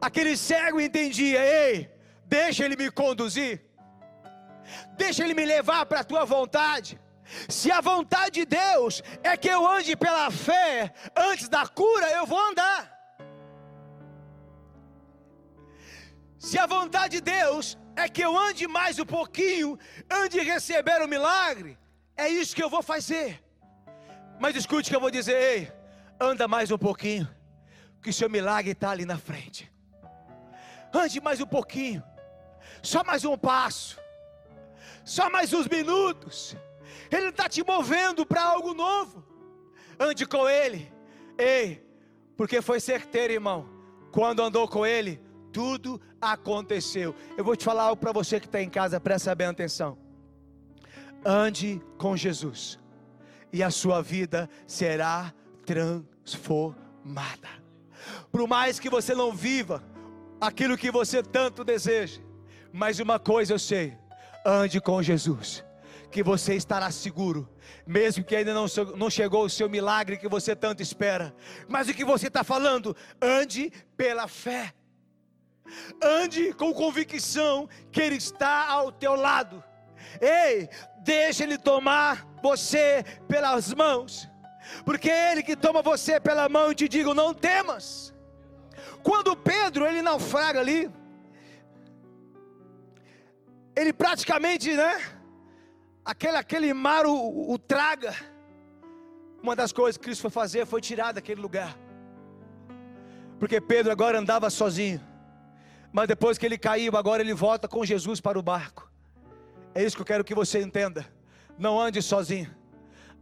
Aquele 0.00 0.36
cego 0.36 0.80
entendia: 0.80 1.40
ei, 1.40 1.90
deixa 2.24 2.64
Ele 2.64 2.76
me 2.76 2.90
conduzir, 2.90 3.64
deixa 4.96 5.24
Ele 5.24 5.34
me 5.34 5.44
levar 5.44 5.86
para 5.86 6.00
a 6.00 6.04
tua 6.04 6.24
vontade. 6.24 6.98
Se 7.48 7.70
a 7.72 7.80
vontade 7.80 8.30
de 8.30 8.44
Deus 8.44 9.02
é 9.22 9.36
que 9.36 9.48
eu 9.48 9.66
ande 9.66 9.96
pela 9.96 10.30
fé 10.30 10.92
antes 11.16 11.48
da 11.48 11.66
cura, 11.66 12.08
eu 12.12 12.24
vou 12.24 12.38
andar. 12.50 12.95
Se 16.46 16.56
a 16.60 16.64
vontade 16.64 17.16
de 17.16 17.20
Deus 17.20 17.76
é 17.96 18.08
que 18.08 18.22
eu 18.22 18.38
ande 18.38 18.68
mais 18.68 19.00
um 19.00 19.04
pouquinho, 19.04 19.76
ande 20.08 20.38
receber 20.38 21.02
o 21.02 21.08
milagre, 21.08 21.76
é 22.16 22.28
isso 22.28 22.54
que 22.54 22.62
eu 22.62 22.70
vou 22.70 22.84
fazer. 22.84 23.42
Mas 24.38 24.54
escute 24.54 24.88
que 24.88 24.94
eu 24.94 25.00
vou 25.00 25.10
dizer, 25.10 25.34
ei, 25.34 25.72
anda 26.20 26.46
mais 26.46 26.70
um 26.70 26.78
pouquinho, 26.78 27.28
que 28.00 28.10
o 28.10 28.12
seu 28.12 28.30
milagre 28.30 28.70
está 28.70 28.90
ali 28.92 29.04
na 29.04 29.18
frente. 29.18 29.68
ande 30.94 31.20
mais 31.20 31.40
um 31.40 31.48
pouquinho, 31.48 32.00
só 32.80 33.02
mais 33.02 33.24
um 33.24 33.36
passo, 33.36 33.98
só 35.04 35.28
mais 35.28 35.52
uns 35.52 35.66
minutos. 35.66 36.56
Ele 37.10 37.30
está 37.30 37.48
te 37.48 37.64
movendo 37.64 38.24
para 38.24 38.44
algo 38.44 38.72
novo. 38.72 39.26
Ande 39.98 40.24
com 40.24 40.48
Ele, 40.48 40.92
ei, 41.36 41.84
porque 42.36 42.62
foi 42.62 42.78
certeiro, 42.78 43.32
irmão. 43.32 43.68
Quando 44.12 44.44
andou 44.44 44.68
com 44.68 44.86
Ele, 44.86 45.20
tudo 45.56 45.98
aconteceu. 46.32 47.14
Eu 47.36 47.44
vou 47.44 47.56
te 47.56 47.64
falar 47.64 47.84
algo 47.84 48.00
para 48.00 48.12
você 48.12 48.38
que 48.40 48.46
está 48.46 48.62
em 48.62 48.70
casa, 48.70 49.00
presta 49.00 49.34
bem 49.34 49.46
atenção. 49.46 49.98
Ande 51.24 51.80
com 51.98 52.16
Jesus, 52.16 52.78
e 53.52 53.62
a 53.62 53.70
sua 53.70 54.00
vida 54.02 54.48
será 54.66 55.32
transformada. 55.64 57.48
Por 58.30 58.46
mais 58.46 58.78
que 58.78 58.88
você 58.88 59.14
não 59.14 59.32
viva 59.32 59.82
aquilo 60.40 60.76
que 60.76 60.90
você 60.90 61.22
tanto 61.22 61.64
deseja, 61.64 62.20
mas 62.72 63.00
uma 63.00 63.18
coisa 63.18 63.54
eu 63.54 63.58
sei: 63.58 63.96
ande 64.44 64.80
com 64.80 65.02
Jesus, 65.02 65.64
que 66.10 66.22
você 66.22 66.54
estará 66.54 66.90
seguro, 66.90 67.48
mesmo 67.86 68.24
que 68.24 68.36
ainda 68.36 68.54
não, 68.54 68.66
não 68.96 69.10
chegou 69.10 69.44
o 69.44 69.50
seu 69.50 69.68
milagre 69.68 70.16
que 70.16 70.28
você 70.28 70.54
tanto 70.54 70.82
espera, 70.82 71.34
mas 71.68 71.88
o 71.88 71.94
que 71.94 72.04
você 72.04 72.28
está 72.28 72.44
falando, 72.44 72.96
ande 73.20 73.72
pela 73.96 74.28
fé, 74.28 74.72
ande 76.02 76.52
com 76.52 76.72
convicção 76.72 77.68
que 77.90 78.00
Ele 78.00 78.16
está 78.16 78.68
ao 78.68 78.90
teu 78.92 79.14
lado, 79.14 79.62
ei, 80.20 80.68
deixa 80.98 81.44
Ele 81.44 81.58
tomar 81.58 82.26
você 82.42 83.04
pelas 83.28 83.72
mãos, 83.74 84.28
porque 84.84 85.10
é 85.10 85.32
Ele 85.32 85.42
que 85.42 85.56
toma 85.56 85.82
você 85.82 86.20
pela 86.20 86.48
mão 86.48 86.72
e 86.72 86.74
te 86.74 86.88
digo: 86.88 87.14
não 87.14 87.32
temas. 87.32 88.14
Quando 89.02 89.36
Pedro 89.36 89.86
ele 89.86 90.02
naufraga 90.02 90.58
ali, 90.58 90.90
ele 93.76 93.92
praticamente, 93.92 94.74
né? 94.74 95.00
Aquele, 96.04 96.36
aquele 96.36 96.74
mar 96.74 97.06
o, 97.06 97.52
o 97.52 97.56
traga. 97.56 98.14
Uma 99.40 99.54
das 99.54 99.70
coisas 99.70 99.96
que 99.96 100.04
Cristo 100.04 100.22
foi 100.22 100.30
fazer 100.30 100.66
foi 100.66 100.80
tirar 100.80 101.12
daquele 101.12 101.40
lugar. 101.40 101.76
Porque 103.38 103.60
Pedro 103.60 103.92
agora 103.92 104.18
andava 104.18 104.50
sozinho. 104.50 105.00
Mas 105.96 106.08
depois 106.08 106.36
que 106.36 106.44
ele 106.44 106.58
caiu, 106.58 106.94
agora 106.94 107.22
ele 107.22 107.32
volta 107.32 107.66
com 107.66 107.82
Jesus 107.82 108.20
para 108.20 108.38
o 108.38 108.42
barco. 108.42 108.92
É 109.74 109.82
isso 109.82 109.96
que 109.96 110.02
eu 110.02 110.06
quero 110.06 110.24
que 110.24 110.34
você 110.34 110.60
entenda. 110.60 111.06
Não 111.58 111.80
ande 111.80 112.02
sozinho. 112.02 112.54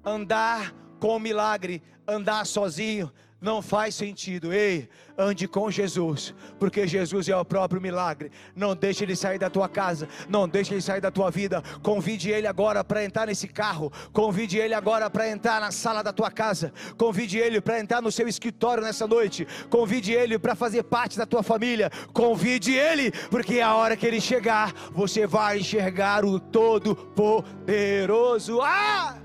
Andar 0.04 0.74
com 0.98 1.14
o 1.14 1.20
milagre, 1.20 1.80
andar 2.04 2.44
sozinho, 2.44 3.12
não 3.40 3.60
faz 3.60 3.94
sentido. 3.94 4.52
Ei, 4.52 4.88
ande 5.18 5.46
com 5.46 5.70
Jesus, 5.70 6.34
porque 6.58 6.86
Jesus 6.86 7.28
é 7.28 7.36
o 7.36 7.44
próprio 7.44 7.80
milagre. 7.80 8.30
Não 8.54 8.74
deixe 8.74 9.04
ele 9.04 9.14
sair 9.14 9.38
da 9.38 9.50
tua 9.50 9.68
casa, 9.68 10.08
não 10.28 10.48
deixe 10.48 10.74
ele 10.74 10.80
sair 10.80 11.00
da 11.00 11.10
tua 11.10 11.30
vida. 11.30 11.62
Convide 11.82 12.30
ele 12.30 12.46
agora 12.46 12.82
para 12.82 13.04
entrar 13.04 13.26
nesse 13.26 13.46
carro, 13.46 13.92
convide 14.12 14.58
ele 14.58 14.74
agora 14.74 15.10
para 15.10 15.28
entrar 15.28 15.60
na 15.60 15.70
sala 15.70 16.02
da 16.02 16.12
tua 16.12 16.30
casa, 16.30 16.72
convide 16.96 17.38
ele 17.38 17.60
para 17.60 17.78
entrar 17.78 18.00
no 18.00 18.10
seu 18.10 18.26
escritório 18.26 18.82
nessa 18.82 19.06
noite, 19.06 19.46
convide 19.68 20.12
ele 20.12 20.38
para 20.38 20.54
fazer 20.54 20.84
parte 20.84 21.18
da 21.18 21.26
tua 21.26 21.42
família, 21.42 21.90
convide 22.12 22.72
ele, 22.72 23.12
porque 23.30 23.60
a 23.60 23.74
hora 23.74 23.96
que 23.96 24.06
ele 24.06 24.20
chegar, 24.20 24.72
você 24.90 25.26
vai 25.26 25.58
enxergar 25.58 26.24
o 26.24 26.40
todo 26.40 26.96
poderoso. 26.96 28.60
Ah! 28.62 29.18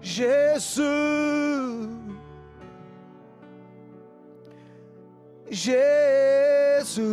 Jesus 0.00 2.03
Jesus. 5.50 7.04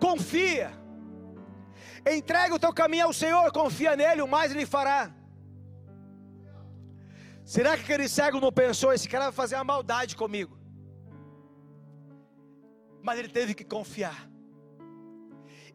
Confia. 0.00 0.72
Entrega 2.08 2.54
o 2.54 2.58
teu 2.58 2.72
caminho 2.72 3.06
ao 3.06 3.12
Senhor, 3.12 3.50
confia 3.52 3.96
nele, 3.96 4.22
o 4.22 4.28
mais 4.28 4.52
ele 4.52 4.64
fará. 4.64 5.12
Será 7.44 7.76
que 7.76 7.82
aquele 7.82 8.08
cego 8.08 8.40
não 8.40 8.52
pensou, 8.52 8.92
esse 8.92 9.08
cara 9.08 9.24
vai 9.24 9.32
fazer 9.32 9.54
uma 9.56 9.64
maldade 9.64 10.16
comigo? 10.16 10.58
Mas 13.02 13.18
ele 13.18 13.28
teve 13.28 13.54
que 13.54 13.64
confiar. 13.64 14.28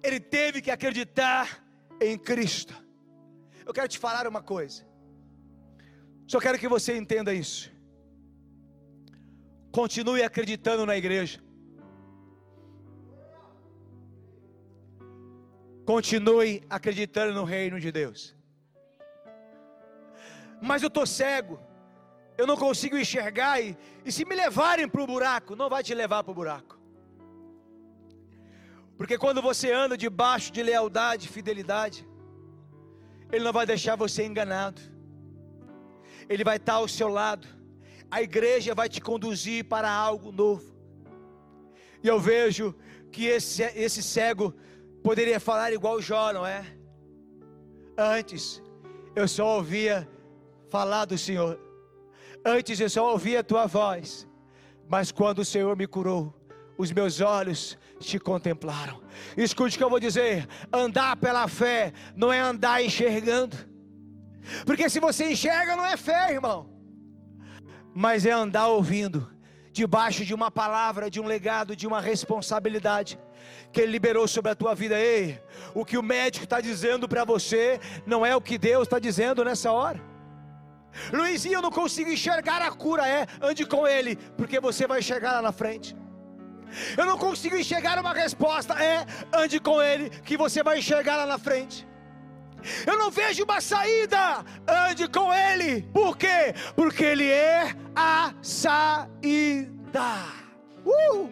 Ele 0.04 0.20
teve 0.20 0.62
que 0.62 0.72
acreditar 0.72 1.64
em 2.02 2.18
Cristo. 2.18 2.74
Eu 3.66 3.74
quero 3.74 3.88
te 3.88 3.98
falar 3.98 4.28
uma 4.28 4.42
coisa. 4.42 4.86
Só 6.28 6.40
quero 6.40 6.58
que 6.58 6.68
você 6.68 6.98
entenda 6.98 7.34
isso. 7.34 7.72
Continue 9.72 10.22
acreditando 10.22 10.86
na 10.86 10.98
igreja. 10.98 11.40
Continue 15.86 16.62
acreditando 16.70 17.34
no 17.34 17.44
reino 17.44 17.80
de 17.80 17.92
Deus. 17.92 18.36
Mas 20.62 20.82
eu 20.84 20.88
estou 20.88 21.06
cego. 21.06 21.60
Eu 22.38 22.46
não 22.46 22.58
consigo 22.58 22.98
enxergar. 22.98 23.62
E, 23.62 23.78
e 24.06 24.12
se 24.12 24.26
me 24.26 24.36
levarem 24.36 24.88
para 24.88 25.02
o 25.02 25.08
buraco, 25.08 25.56
não 25.56 25.70
vai 25.70 25.84
te 25.84 25.94
levar 25.94 26.24
para 26.24 26.32
o 26.32 26.36
buraco. 26.36 26.80
Porque 28.98 29.18
quando 29.18 29.42
você 29.42 29.72
anda 29.72 29.98
debaixo 29.98 30.52
de 30.52 30.62
lealdade 30.62 31.28
e 31.28 31.32
fidelidade, 31.32 32.08
Ele 33.32 33.44
não 33.44 33.54
vai 33.54 33.66
deixar 33.66 33.96
você 33.96 34.26
enganado. 34.26 34.82
Ele 36.30 36.44
vai 36.44 36.58
estar 36.58 36.74
ao 36.74 36.88
seu 36.88 37.08
lado 37.08 37.48
a 38.12 38.22
igreja 38.22 38.76
vai 38.76 38.90
te 38.90 39.00
conduzir 39.00 39.64
para 39.64 39.90
algo 39.90 40.34
novo. 40.34 40.76
E 42.04 42.08
eu 42.08 42.20
vejo 42.20 42.76
que 43.10 43.26
esse, 43.26 43.64
esse 43.64 44.04
cego 44.04 44.54
poderia 45.02 45.40
falar 45.40 45.72
igual 45.72 46.02
Jó, 46.02 46.34
não 46.34 46.46
é? 46.46 46.66
Antes 47.98 48.62
eu 49.16 49.28
só 49.28 49.56
ouvia 49.56 50.08
falar 50.70 51.06
do 51.06 51.18
Senhor. 51.18 51.58
Antes 52.46 52.80
eu 52.82 52.90
só 52.90 53.12
ouvia 53.12 53.40
a 53.40 53.44
tua 53.44 53.66
voz. 53.66 54.28
Mas 54.90 55.10
quando 55.12 55.40
o 55.40 55.46
Senhor 55.46 55.76
me 55.78 55.88
curou, 55.88 56.36
os 56.78 56.92
meus 56.92 57.22
olhos 57.22 57.78
te 58.00 58.20
contemplaram. 58.20 59.02
Escute 59.38 59.76
o 59.76 59.78
que 59.78 59.84
eu 59.84 59.90
vou 59.90 60.00
dizer: 60.00 60.48
andar 60.74 61.16
pela 61.16 61.48
fé 61.48 61.94
não 62.16 62.34
é 62.34 62.42
andar 62.42 62.84
enxergando. 62.84 63.56
Porque 64.66 64.90
se 64.90 65.00
você 65.00 65.32
enxerga, 65.32 65.78
não 65.78 65.86
é 65.86 65.96
fé, 65.96 66.34
irmão 66.34 66.71
mas 67.94 68.26
é 68.26 68.32
andar 68.32 68.68
ouvindo, 68.68 69.30
debaixo 69.72 70.26
de 70.26 70.34
uma 70.34 70.52
palavra, 70.52 71.10
de 71.10 71.20
um 71.20 71.26
legado, 71.26 71.76
de 71.76 71.88
uma 71.88 72.02
responsabilidade 72.02 73.20
que 73.72 73.82
Ele 73.82 73.92
liberou 73.92 74.28
sobre 74.28 74.52
a 74.52 74.56
tua 74.56 74.76
vida. 74.76 75.00
Ei, 75.00 75.42
o 75.74 75.86
que 75.86 75.98
o 75.98 76.04
médico 76.04 76.44
está 76.44 76.60
dizendo 76.60 77.08
para 77.08 77.24
você 77.24 77.80
não 78.06 78.26
é 78.26 78.36
o 78.36 78.42
que 78.42 78.58
Deus 78.58 78.84
está 78.84 79.00
dizendo 79.00 79.44
nessa 79.44 79.72
hora. 79.72 80.00
Luizinho, 81.12 81.56
eu 81.56 81.62
não 81.62 81.72
consigo 81.72 82.10
enxergar 82.10 82.62
a 82.62 82.72
cura. 82.72 83.08
É, 83.08 83.26
ande 83.42 83.66
com 83.66 83.88
Ele, 83.88 84.16
porque 84.38 84.60
você 84.60 84.86
vai 84.86 85.02
chegar 85.02 85.34
lá 85.34 85.42
na 85.42 85.52
frente. 85.52 85.96
Eu 86.98 87.06
não 87.06 87.18
consigo 87.18 87.56
enxergar 87.56 88.00
uma 88.00 88.14
resposta. 88.14 88.74
É, 88.74 89.06
ande 89.34 89.60
com 89.60 89.82
Ele, 89.82 90.10
que 90.10 90.38
você 90.38 90.62
vai 90.62 90.80
enxergar 90.80 91.16
lá 91.18 91.26
na 91.26 91.38
frente. 91.38 91.88
Eu 92.86 92.98
não 92.98 93.10
vejo 93.10 93.44
uma 93.44 93.60
saída. 93.62 94.46
Ande 94.68 95.08
com 95.08 95.34
Ele. 95.34 95.84
Por 95.94 96.18
quê? 96.18 96.54
Porque 96.76 97.04
Ele 97.04 97.30
é 97.30 97.76
a 97.96 98.34
saída. 98.42 99.72
Uh! 100.86 101.30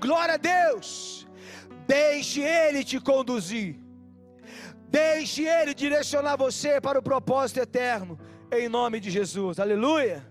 Glória 0.00 0.34
a 0.34 0.36
Deus. 0.36 1.26
Deixe 1.86 2.40
Ele 2.40 2.84
te 2.84 3.00
conduzir. 3.00 3.76
Deixe 4.88 5.44
Ele 5.44 5.74
direcionar 5.74 6.36
você 6.36 6.80
para 6.80 6.98
o 6.98 7.02
propósito 7.02 7.60
eterno. 7.60 8.18
Em 8.52 8.68
nome 8.68 8.98
de 9.00 9.10
Jesus. 9.10 9.60
Aleluia. 9.60 10.28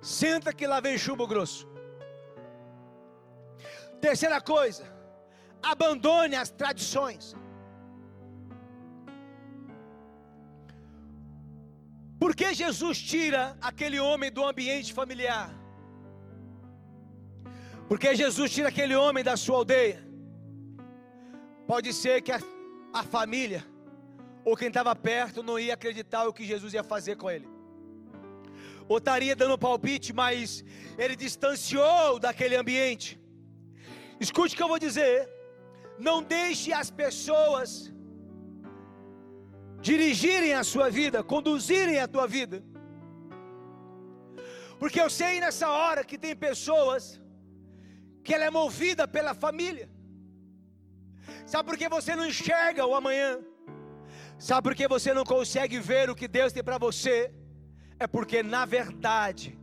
Senta 0.00 0.52
que 0.52 0.66
lá 0.68 0.78
vem 0.80 0.96
chumbo 0.96 1.26
grosso. 1.26 1.75
Terceira 4.00 4.40
coisa, 4.40 4.84
abandone 5.62 6.36
as 6.36 6.50
tradições. 6.50 7.34
Por 12.18 12.34
que 12.34 12.54
Jesus 12.54 12.98
tira 13.00 13.56
aquele 13.60 13.98
homem 14.00 14.30
do 14.32 14.44
ambiente 14.44 14.92
familiar? 14.92 15.50
Porque 17.88 18.14
Jesus 18.14 18.50
tira 18.50 18.68
aquele 18.68 18.96
homem 18.96 19.22
da 19.22 19.36
sua 19.36 19.58
aldeia. 19.58 20.04
Pode 21.66 21.92
ser 21.92 22.22
que 22.22 22.32
a, 22.32 22.40
a 22.92 23.02
família 23.02 23.64
ou 24.44 24.56
quem 24.56 24.68
estava 24.68 24.94
perto 24.94 25.42
não 25.42 25.58
ia 25.58 25.74
acreditar 25.74 26.26
o 26.26 26.32
que 26.32 26.44
Jesus 26.44 26.72
ia 26.72 26.84
fazer 26.84 27.16
com 27.16 27.30
ele. 27.30 27.48
Ou 28.88 28.98
estaria 28.98 29.34
dando 29.34 29.58
palpite, 29.58 30.12
mas 30.12 30.64
ele 30.96 31.16
distanciou 31.16 32.18
daquele 32.18 32.56
ambiente. 32.56 33.20
Escute 34.20 34.54
o 34.54 34.56
que 34.56 34.62
eu 34.62 34.68
vou 34.68 34.78
dizer. 34.78 35.28
Não 35.98 36.22
deixe 36.22 36.72
as 36.72 36.90
pessoas 36.90 37.92
dirigirem 39.80 40.52
a 40.54 40.64
sua 40.64 40.88
vida, 40.90 41.22
conduzirem 41.22 41.98
a 41.98 42.08
tua 42.08 42.26
vida. 42.26 42.62
Porque 44.78 45.00
eu 45.00 45.08
sei 45.08 45.40
nessa 45.40 45.68
hora 45.70 46.04
que 46.04 46.18
tem 46.18 46.34
pessoas 46.34 47.20
que 48.24 48.34
ela 48.34 48.44
é 48.44 48.50
movida 48.50 49.06
pela 49.06 49.34
família. 49.34 49.88
Sabe 51.46 51.68
por 51.68 51.78
que 51.78 51.88
você 51.88 52.14
não 52.16 52.26
enxerga 52.26 52.84
o 52.84 52.94
amanhã? 52.94 53.38
Sabe 54.38 54.62
por 54.68 54.74
que 54.74 54.86
você 54.88 55.14
não 55.14 55.24
consegue 55.24 55.78
ver 55.78 56.10
o 56.10 56.14
que 56.14 56.28
Deus 56.28 56.52
tem 56.52 56.62
para 56.62 56.78
você? 56.78 57.32
É 57.98 58.06
porque 58.06 58.42
na 58.42 58.64
verdade 58.64 59.58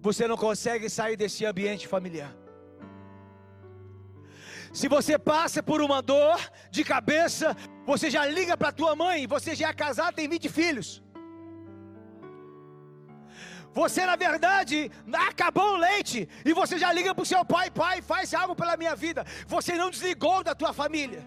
você 0.00 0.26
não 0.26 0.36
consegue 0.36 0.88
sair 0.88 1.16
desse 1.16 1.44
ambiente 1.44 1.86
familiar. 1.86 2.37
Se 4.72 4.88
você 4.88 5.18
passa 5.18 5.62
por 5.62 5.80
uma 5.80 6.00
dor 6.02 6.38
de 6.70 6.84
cabeça, 6.84 7.56
você 7.86 8.10
já 8.10 8.26
liga 8.26 8.56
para 8.56 8.72
tua 8.72 8.94
mãe, 8.94 9.26
você 9.26 9.54
já 9.54 9.68
é 9.68 9.72
casado, 9.72 10.14
tem 10.14 10.28
20 10.28 10.48
filhos. 10.48 11.02
Você, 13.72 14.04
na 14.04 14.16
verdade, 14.16 14.90
acabou 15.28 15.74
o 15.74 15.76
leite 15.76 16.28
e 16.44 16.52
você 16.52 16.78
já 16.78 16.92
liga 16.92 17.14
para 17.14 17.22
o 17.22 17.26
seu 17.26 17.44
pai: 17.44 17.70
pai, 17.70 18.02
faz 18.02 18.34
algo 18.34 18.54
pela 18.54 18.76
minha 18.76 18.94
vida. 18.96 19.24
Você 19.46 19.74
não 19.74 19.90
desligou 19.90 20.42
da 20.42 20.54
tua 20.54 20.72
família. 20.72 21.24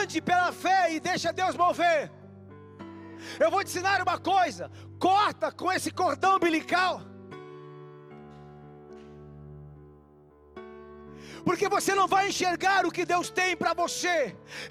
Ande 0.00 0.20
pela 0.20 0.52
fé 0.52 0.92
e 0.94 1.00
deixa 1.00 1.32
Deus 1.32 1.54
mover. 1.54 2.10
Eu 3.38 3.50
vou 3.50 3.62
te 3.62 3.70
ensinar 3.70 4.02
uma 4.02 4.18
coisa: 4.18 4.70
corta 4.98 5.52
com 5.52 5.70
esse 5.70 5.90
cordão 5.90 6.36
umbilical. 6.36 7.00
Porque 11.46 11.66
você 11.74 11.92
não 11.98 12.08
vai 12.12 12.22
enxergar 12.28 12.80
o 12.86 12.90
que 12.96 13.04
Deus 13.10 13.26
tem 13.30 13.50
para 13.60 13.72
você 13.82 14.14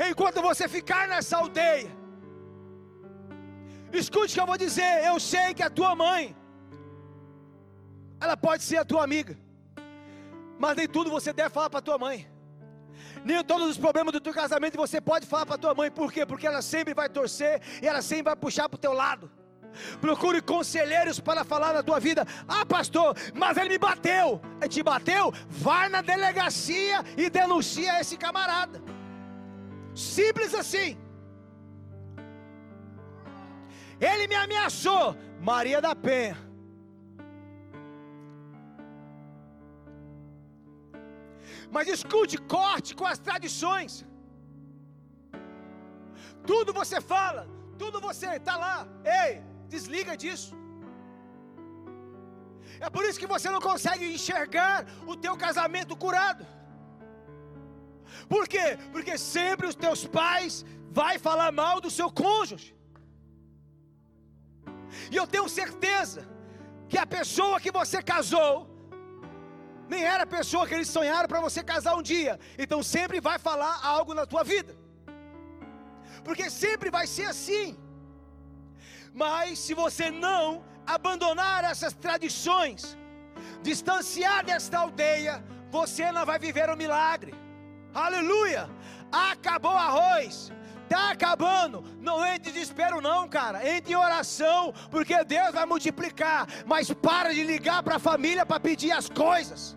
enquanto 0.09 0.41
você 0.47 0.67
ficar 0.67 1.03
nessa 1.11 1.37
aldeia. 1.37 1.89
Escute 4.01 4.31
o 4.31 4.35
que 4.35 4.41
eu 4.41 4.49
vou 4.51 4.57
dizer. 4.65 4.91
Eu 5.11 5.17
sei 5.17 5.53
que 5.53 5.63
a 5.63 5.69
tua 5.69 5.95
mãe, 5.95 6.35
ela 8.19 8.35
pode 8.35 8.61
ser 8.69 8.77
a 8.81 8.83
tua 8.91 9.03
amiga, 9.05 9.33
mas 10.59 10.75
nem 10.75 10.87
tudo 10.95 11.09
você 11.17 11.31
deve 11.31 11.49
falar 11.49 11.69
para 11.69 11.87
tua 11.89 11.97
mãe. 11.97 12.17
Nem 13.23 13.41
todos 13.51 13.69
os 13.69 13.77
problemas 13.77 14.11
do 14.11 14.19
teu 14.19 14.33
casamento 14.33 14.75
você 14.85 14.99
pode 14.99 15.25
falar 15.25 15.45
para 15.45 15.57
tua 15.57 15.73
mãe. 15.73 15.89
Por 15.89 16.11
quê? 16.11 16.25
Porque 16.25 16.45
ela 16.45 16.61
sempre 16.61 16.93
vai 16.93 17.07
torcer 17.07 17.61
e 17.81 17.87
ela 17.87 18.01
sempre 18.01 18.23
vai 18.31 18.35
puxar 18.35 18.67
para 18.67 18.75
o 18.75 18.85
teu 18.85 18.91
lado. 18.91 19.31
Procure 19.99 20.41
conselheiros 20.41 21.19
para 21.19 21.43
falar 21.43 21.73
na 21.73 21.83
tua 21.83 21.99
vida. 21.99 22.25
Ah, 22.47 22.65
pastor, 22.65 23.15
mas 23.33 23.57
ele 23.57 23.69
me 23.69 23.77
bateu. 23.77 24.41
Ele 24.59 24.69
te 24.69 24.83
bateu? 24.83 25.33
Vai 25.47 25.89
na 25.89 26.01
delegacia 26.01 27.03
e 27.17 27.29
denuncia 27.29 27.99
esse 27.99 28.17
camarada. 28.17 28.81
Simples 29.93 30.53
assim. 30.53 30.97
Ele 33.99 34.27
me 34.27 34.35
ameaçou. 34.35 35.15
Maria 35.39 35.79
da 35.79 35.95
Penha. 35.95 36.37
Mas 41.75 41.87
escute, 41.87 42.37
corte 42.37 42.95
com 42.95 43.05
as 43.05 43.19
tradições. 43.19 44.05
Tudo 46.45 46.71
você 46.71 47.01
fala, 47.01 47.47
tudo 47.77 47.99
você 47.99 48.27
está 48.35 48.55
lá. 48.55 48.87
Ei, 49.03 49.43
desliga 49.73 50.15
disso. 50.23 50.51
É 52.85 52.89
por 52.89 53.03
isso 53.05 53.19
que 53.21 53.31
você 53.33 53.49
não 53.55 53.61
consegue 53.69 54.05
enxergar 54.13 54.85
o 55.11 55.15
teu 55.15 55.35
casamento 55.45 55.95
curado. 55.95 56.45
Por 58.33 58.47
quê? 58.47 58.77
Porque 58.91 59.17
sempre 59.17 59.67
os 59.67 59.75
teus 59.75 60.05
pais 60.19 60.65
vai 61.01 61.17
falar 61.27 61.51
mal 61.51 61.79
do 61.85 61.89
seu 61.89 62.09
cônjuge. 62.11 62.69
E 65.11 65.15
eu 65.15 65.27
tenho 65.27 65.47
certeza 65.49 66.21
que 66.89 66.97
a 66.97 67.07
pessoa 67.17 67.59
que 67.59 67.71
você 67.71 68.01
casou 68.01 68.53
nem 69.87 70.03
era 70.03 70.23
a 70.23 70.33
pessoa 70.37 70.67
que 70.67 70.73
eles 70.73 70.89
sonharam 70.89 71.27
para 71.27 71.41
você 71.47 71.63
casar 71.63 71.95
um 71.95 72.01
dia. 72.01 72.39
Então 72.57 72.81
sempre 72.81 73.19
vai 73.19 73.37
falar 73.37 73.73
algo 73.83 74.13
na 74.13 74.25
tua 74.25 74.43
vida. 74.43 74.75
Porque 76.23 76.49
sempre 76.49 76.89
vai 76.89 77.05
ser 77.05 77.25
assim. 77.25 77.77
Mas 79.15 79.59
se 79.59 79.73
você 79.73 80.11
não 80.11 80.63
abandonar 80.85 81.63
essas 81.63 81.93
tradições, 81.93 82.97
distanciar 83.63 84.43
desta 84.45 84.79
aldeia, 84.79 85.43
você 85.71 86.11
não 86.11 86.25
vai 86.25 86.37
viver 86.37 86.69
o 86.69 86.75
milagre. 86.75 87.33
Aleluia! 87.93 88.69
Acabou 89.11 89.71
arroz, 89.71 90.51
Está 90.85 91.11
acabando. 91.11 91.83
Não 91.99 92.23
entre 92.25 92.49
em 92.49 92.53
desespero, 92.53 93.01
não, 93.01 93.27
cara. 93.27 93.67
Entre 93.67 93.93
em 93.93 93.95
oração, 93.95 94.73
porque 94.91 95.23
Deus 95.23 95.51
vai 95.51 95.65
multiplicar. 95.65 96.47
Mas 96.65 96.91
para 96.91 97.33
de 97.33 97.43
ligar 97.43 97.81
para 97.81 97.95
a 97.95 97.99
família 97.99 98.45
para 98.45 98.59
pedir 98.59 98.91
as 98.91 99.09
coisas. 99.09 99.75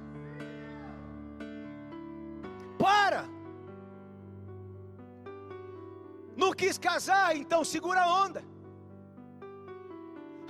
Para. 2.78 3.24
Não 6.36 6.52
quis 6.52 6.76
casar, 6.76 7.34
então 7.36 7.64
segura 7.64 8.02
a 8.02 8.24
onda. 8.24 8.44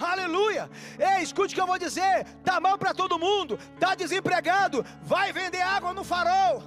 Aleluia! 0.01 0.71
Ei, 0.99 1.23
escute 1.23 1.53
o 1.53 1.57
que 1.57 1.61
eu 1.61 1.67
vou 1.67 1.79
dizer. 1.79 2.25
Tá 2.45 2.61
mal 2.61 2.79
para 2.79 2.95
todo 2.95 3.19
mundo. 3.19 3.59
Tá 3.79 3.95
desempregado. 3.95 4.85
Vai 5.03 5.33
vender 5.33 5.61
água 5.61 5.93
no 5.93 6.05
farol 6.05 6.63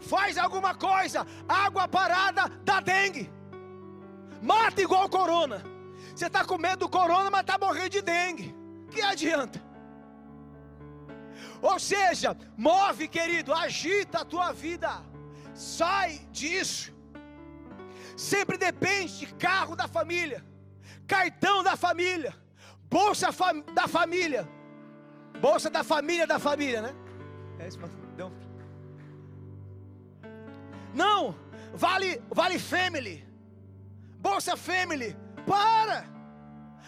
faz 0.00 0.38
alguma 0.38 0.74
coisa, 0.74 1.26
água 1.48 1.86
parada 1.86 2.48
dá 2.64 2.80
dengue, 2.80 3.30
mata 4.42 4.80
igual 4.80 5.08
corona. 5.08 5.62
Você 6.14 6.26
está 6.26 6.44
com 6.44 6.58
medo 6.58 6.80
do 6.80 6.88
corona, 6.88 7.30
mas 7.30 7.42
está 7.42 7.56
morrendo 7.58 7.90
de 7.90 8.02
dengue. 8.02 8.54
Que 8.90 9.00
adianta? 9.00 9.62
Ou 11.62 11.78
seja, 11.78 12.36
move, 12.56 13.06
querido, 13.06 13.54
agita 13.54 14.20
a 14.20 14.24
tua 14.24 14.52
vida, 14.52 15.02
sai 15.54 16.18
disso. 16.32 16.92
Sempre 18.16 18.58
depende 18.58 19.18
de 19.18 19.26
carro 19.34 19.76
da 19.76 19.86
família, 19.86 20.44
cartão 21.14 21.56
da 21.68 21.74
família, 21.84 22.32
bolsa 22.96 23.28
fam 23.38 23.60
da 23.78 23.86
família, 23.96 24.42
bolsa 25.46 25.68
da 25.76 25.82
família 25.92 26.26
da 26.32 26.38
família, 26.48 26.80
né? 26.86 26.92
É 27.58 27.68
isso, 27.68 27.78
não, 30.94 31.34
vale, 31.72 32.20
vale 32.30 32.58
family. 32.58 33.26
Bolsa 34.18 34.56
family. 34.56 35.16
Para! 35.46 36.04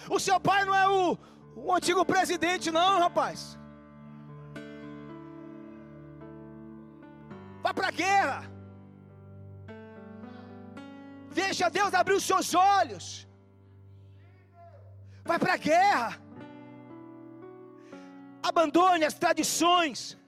O 0.09 0.19
seu 0.19 0.39
pai 0.41 0.65
não 0.65 0.75
é 0.75 0.89
o, 0.89 1.19
o 1.57 1.75
antigo 1.75 2.05
presidente, 2.05 2.71
não, 2.71 2.99
rapaz. 2.99 3.59
Vá 7.63 7.73
para 7.73 7.89
a 7.89 7.91
guerra. 7.91 8.51
Deixa 11.31 11.71
Deus 11.71 11.95
abrir 11.95 12.15
os 12.15 12.25
seus 12.25 12.55
olhos. 12.55 13.27
Vai 15.25 15.39
para 15.39 15.55
a 15.55 15.63
guerra. 15.71 16.11
Abandone 18.43 19.05
as 19.05 19.15
tradições. 19.15 20.19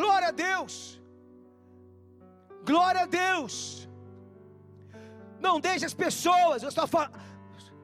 Glória 0.00 0.28
a 0.28 0.36
Deus. 0.48 0.74
Glória 2.70 3.02
a 3.02 3.06
Deus. 3.06 3.54
Não 5.46 5.56
deixe 5.66 5.84
as 5.90 5.94
pessoas, 6.04 6.62
eu 6.62 6.68
estou 6.68 6.86
falando, 6.86 7.18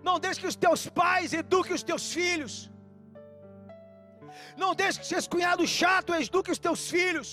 não 0.08 0.16
deixe 0.24 0.40
que 0.40 0.50
os 0.52 0.58
teus 0.64 0.82
pais 1.00 1.32
eduquem 1.32 1.74
os 1.78 1.82
teus 1.90 2.12
filhos. 2.16 2.54
Não 4.62 4.74
deixe 4.74 5.00
que 5.00 5.06
seus 5.06 5.26
cunhados 5.26 5.68
chatos 5.80 6.16
eduquem 6.16 6.52
os 6.52 6.58
teus 6.66 6.82
filhos. 6.94 7.30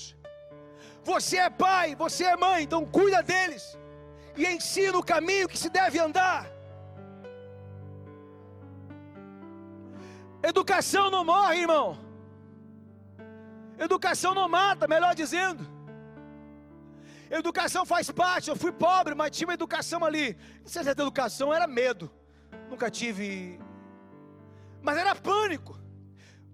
Você 1.04 1.38
é 1.38 1.50
pai, 1.50 1.88
você 2.04 2.24
é 2.24 2.36
mãe, 2.38 2.64
então 2.64 2.86
cuida 2.86 3.22
deles 3.22 3.78
e 4.36 4.46
ensina 4.56 4.98
o 4.98 5.04
caminho 5.14 5.50
que 5.52 5.58
se 5.58 5.70
deve 5.70 6.00
andar. 6.00 6.53
Educação 10.44 11.10
não 11.10 11.24
morre, 11.24 11.62
irmão. 11.62 11.98
Educação 13.80 14.34
não 14.36 14.48
mata, 14.50 14.88
melhor 14.88 15.16
dizendo. 15.16 15.66
Educação 17.32 17.86
faz 17.86 18.12
parte. 18.12 18.50
Eu 18.50 18.56
fui 18.56 18.72
pobre, 18.72 19.16
mas 19.16 19.32
tinha 19.32 19.48
uma 19.48 19.54
educação 19.54 20.04
ali. 20.04 20.38
Se 20.66 20.80
essa 20.80 20.92
educação 20.92 21.54
era 21.54 21.66
medo. 21.66 22.12
Nunca 22.70 22.92
tive. 22.92 23.60
Mas 24.82 24.98
era 24.98 25.16
pânico. 25.16 25.80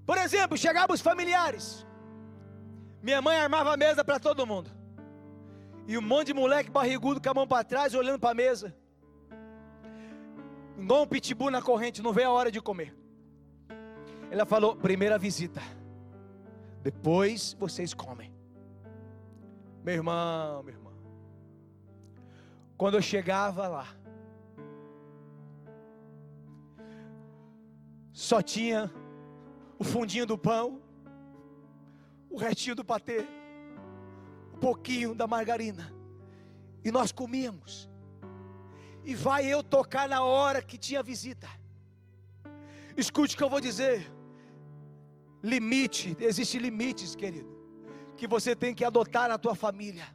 Por 0.05 0.17
exemplo, 0.17 0.57
chegavam 0.57 0.93
os 0.93 1.01
familiares. 1.01 1.85
Minha 3.01 3.21
mãe 3.21 3.37
armava 3.37 3.73
a 3.73 3.77
mesa 3.77 4.03
para 4.03 4.19
todo 4.19 4.45
mundo. 4.45 4.69
E 5.87 5.97
um 5.97 6.01
monte 6.01 6.27
de 6.27 6.33
moleque 6.33 6.69
barrigudo 6.69 7.19
com 7.19 7.29
a 7.29 7.33
mão 7.33 7.47
para 7.47 7.63
trás, 7.63 7.95
olhando 7.95 8.19
para 8.19 8.31
a 8.31 8.35
mesa. 8.35 8.75
Igual 10.77 11.03
um 11.03 11.07
pitbull 11.07 11.51
na 11.51 11.61
corrente, 11.61 12.01
não 12.01 12.13
veio 12.13 12.29
a 12.29 12.31
hora 12.31 12.51
de 12.51 12.61
comer. 12.61 12.98
Ela 14.31 14.45
falou: 14.45 14.75
primeira 14.75 15.17
visita. 15.17 15.61
Depois 16.81 17.55
vocês 17.59 17.93
comem. 17.93 18.33
Meu 19.83 19.95
irmão, 19.95 20.63
meu 20.63 20.73
irmão. 20.73 20.93
quando 22.77 22.95
eu 22.95 23.01
chegava 23.01 23.67
lá, 23.67 23.87
só 28.13 28.41
tinha 28.41 28.91
o 29.77 29.83
fundinho 29.83 30.25
do 30.25 30.37
pão, 30.37 30.81
o 32.29 32.37
restinho 32.37 32.75
do 32.75 32.85
patê, 32.85 33.25
um 34.53 34.59
pouquinho 34.59 35.15
da 35.15 35.27
margarina, 35.27 35.91
e 36.83 36.91
nós 36.91 37.11
comíamos. 37.11 37.89
E 39.03 39.15
vai 39.15 39.45
eu 39.45 39.63
tocar 39.63 40.07
na 40.07 40.21
hora 40.23 40.61
que 40.61 40.77
tinha 40.77 41.01
visita. 41.01 41.49
Escute 42.95 43.35
o 43.35 43.37
que 43.37 43.43
eu 43.43 43.49
vou 43.49 43.61
dizer. 43.61 44.18
Limite, 45.41 46.17
existem 46.19 46.59
limites, 46.59 47.15
querido, 47.15 47.49
que 48.17 48.27
você 48.27 48.55
tem 48.55 48.73
que 48.73 48.83
adotar 48.83 49.29
na 49.29 49.37
tua 49.37 49.55
família, 49.55 50.07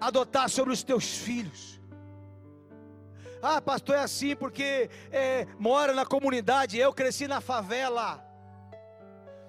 adotar 0.00 0.48
sobre 0.50 0.72
os 0.72 0.82
teus 0.82 1.16
filhos. 1.18 1.80
Ah, 3.42 3.60
pastor, 3.60 3.96
é 3.96 4.00
assim 4.00 4.34
porque 4.34 4.90
é, 5.10 5.46
mora 5.58 5.92
na 5.92 6.06
comunidade. 6.06 6.78
Eu 6.78 6.92
cresci 6.92 7.26
na 7.28 7.40
favela, 7.40 8.22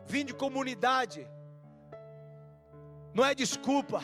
vim 0.06 0.26
de 0.26 0.34
comunidade. 0.34 1.28
Não 3.14 3.24
é 3.24 3.34
desculpa, 3.34 4.02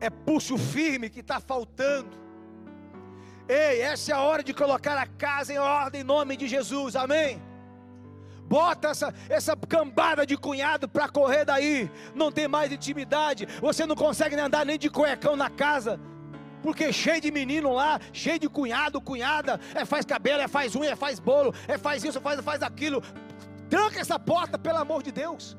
é 0.00 0.10
pulso 0.10 0.58
firme 0.58 1.08
que 1.08 1.20
está 1.20 1.38
faltando. 1.40 2.20
Ei, 3.48 3.80
essa 3.80 4.12
é 4.12 4.14
a 4.14 4.20
hora 4.20 4.42
de 4.42 4.54
colocar 4.54 4.98
a 4.98 5.06
casa 5.06 5.52
em 5.52 5.58
ordem 5.58 6.00
em 6.00 6.04
nome 6.04 6.36
de 6.36 6.46
Jesus, 6.48 6.96
amém? 6.96 7.40
Bota 8.52 8.88
essa, 8.88 9.14
essa 9.30 9.56
cambada 9.56 10.26
de 10.26 10.36
cunhado 10.36 10.86
para 10.86 11.08
correr 11.08 11.42
daí. 11.42 11.90
Não 12.14 12.30
tem 12.30 12.46
mais 12.46 12.70
intimidade. 12.70 13.48
Você 13.62 13.86
não 13.86 13.96
consegue 13.96 14.36
nem 14.36 14.44
andar 14.44 14.66
nem 14.66 14.78
de 14.78 14.90
cuecão 14.90 15.34
na 15.34 15.48
casa. 15.48 15.98
Porque 16.62 16.92
cheio 16.92 17.18
de 17.18 17.30
menino 17.30 17.72
lá, 17.72 17.98
cheio 18.12 18.38
de 18.38 18.50
cunhado, 18.50 19.00
cunhada, 19.00 19.58
é 19.74 19.86
faz 19.86 20.04
cabelo, 20.04 20.42
é 20.42 20.48
faz 20.48 20.76
unha, 20.76 20.90
é 20.90 20.96
faz 20.96 21.18
bolo, 21.18 21.54
é 21.66 21.78
faz 21.78 22.04
isso, 22.04 22.20
faz, 22.20 22.38
faz 22.42 22.62
aquilo. 22.62 23.02
Tranca 23.70 23.98
essa 23.98 24.18
porta, 24.18 24.58
pelo 24.58 24.76
amor 24.76 25.02
de 25.02 25.12
Deus. 25.12 25.56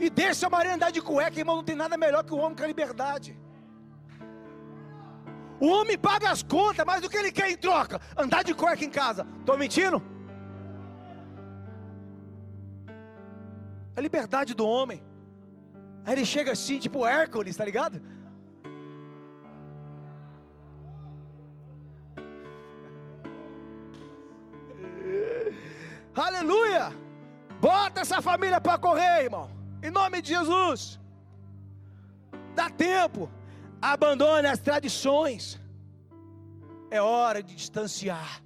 E 0.00 0.08
deixa 0.08 0.46
a 0.46 0.50
Maria 0.50 0.74
andar 0.74 0.90
de 0.90 1.02
cueca, 1.02 1.38
irmão. 1.38 1.56
Não 1.56 1.64
tem 1.64 1.76
nada 1.76 1.98
melhor 1.98 2.24
que 2.24 2.32
o 2.32 2.38
homem 2.38 2.56
com 2.56 2.64
a 2.64 2.66
liberdade. 2.66 3.38
O 5.64 5.66
homem 5.68 5.96
paga 5.96 6.28
as 6.28 6.42
contas, 6.42 6.84
mas 6.84 7.04
o 7.04 7.08
que 7.08 7.16
ele 7.16 7.30
quer 7.30 7.48
em 7.48 7.56
troca? 7.56 8.00
Andar 8.16 8.42
de 8.42 8.52
cueca 8.52 8.84
em 8.84 8.90
casa. 8.90 9.24
Estou 9.38 9.56
mentindo? 9.56 10.02
A 13.96 14.00
liberdade 14.00 14.54
do 14.54 14.66
homem. 14.66 15.00
Aí 16.04 16.14
ele 16.14 16.24
chega 16.24 16.50
assim, 16.50 16.80
tipo 16.80 17.06
Hércules, 17.06 17.56
tá 17.56 17.64
ligado? 17.64 18.02
Aleluia! 26.12 26.92
Bota 27.60 28.00
essa 28.00 28.20
família 28.20 28.60
para 28.60 28.78
correr, 28.78 29.26
irmão. 29.26 29.48
Em 29.80 29.92
nome 29.92 30.20
de 30.20 30.30
Jesus. 30.30 30.98
Dá 32.56 32.68
tempo. 32.68 33.30
Abandone 33.82 34.46
as 34.46 34.60
tradições. 34.60 35.60
É 36.88 37.02
hora 37.02 37.42
de 37.42 37.56
distanciar. 37.56 38.40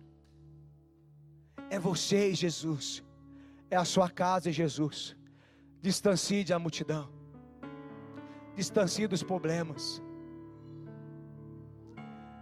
É 1.68 1.78
você 1.78 2.34
Jesus. 2.34 3.04
É 3.70 3.76
a 3.76 3.84
sua 3.84 4.08
casa 4.08 4.50
Jesus. 4.50 5.14
Distancie 5.82 6.42
da 6.42 6.58
multidão. 6.58 7.12
Distancie 8.54 9.06
dos 9.06 9.22
problemas. 9.22 10.02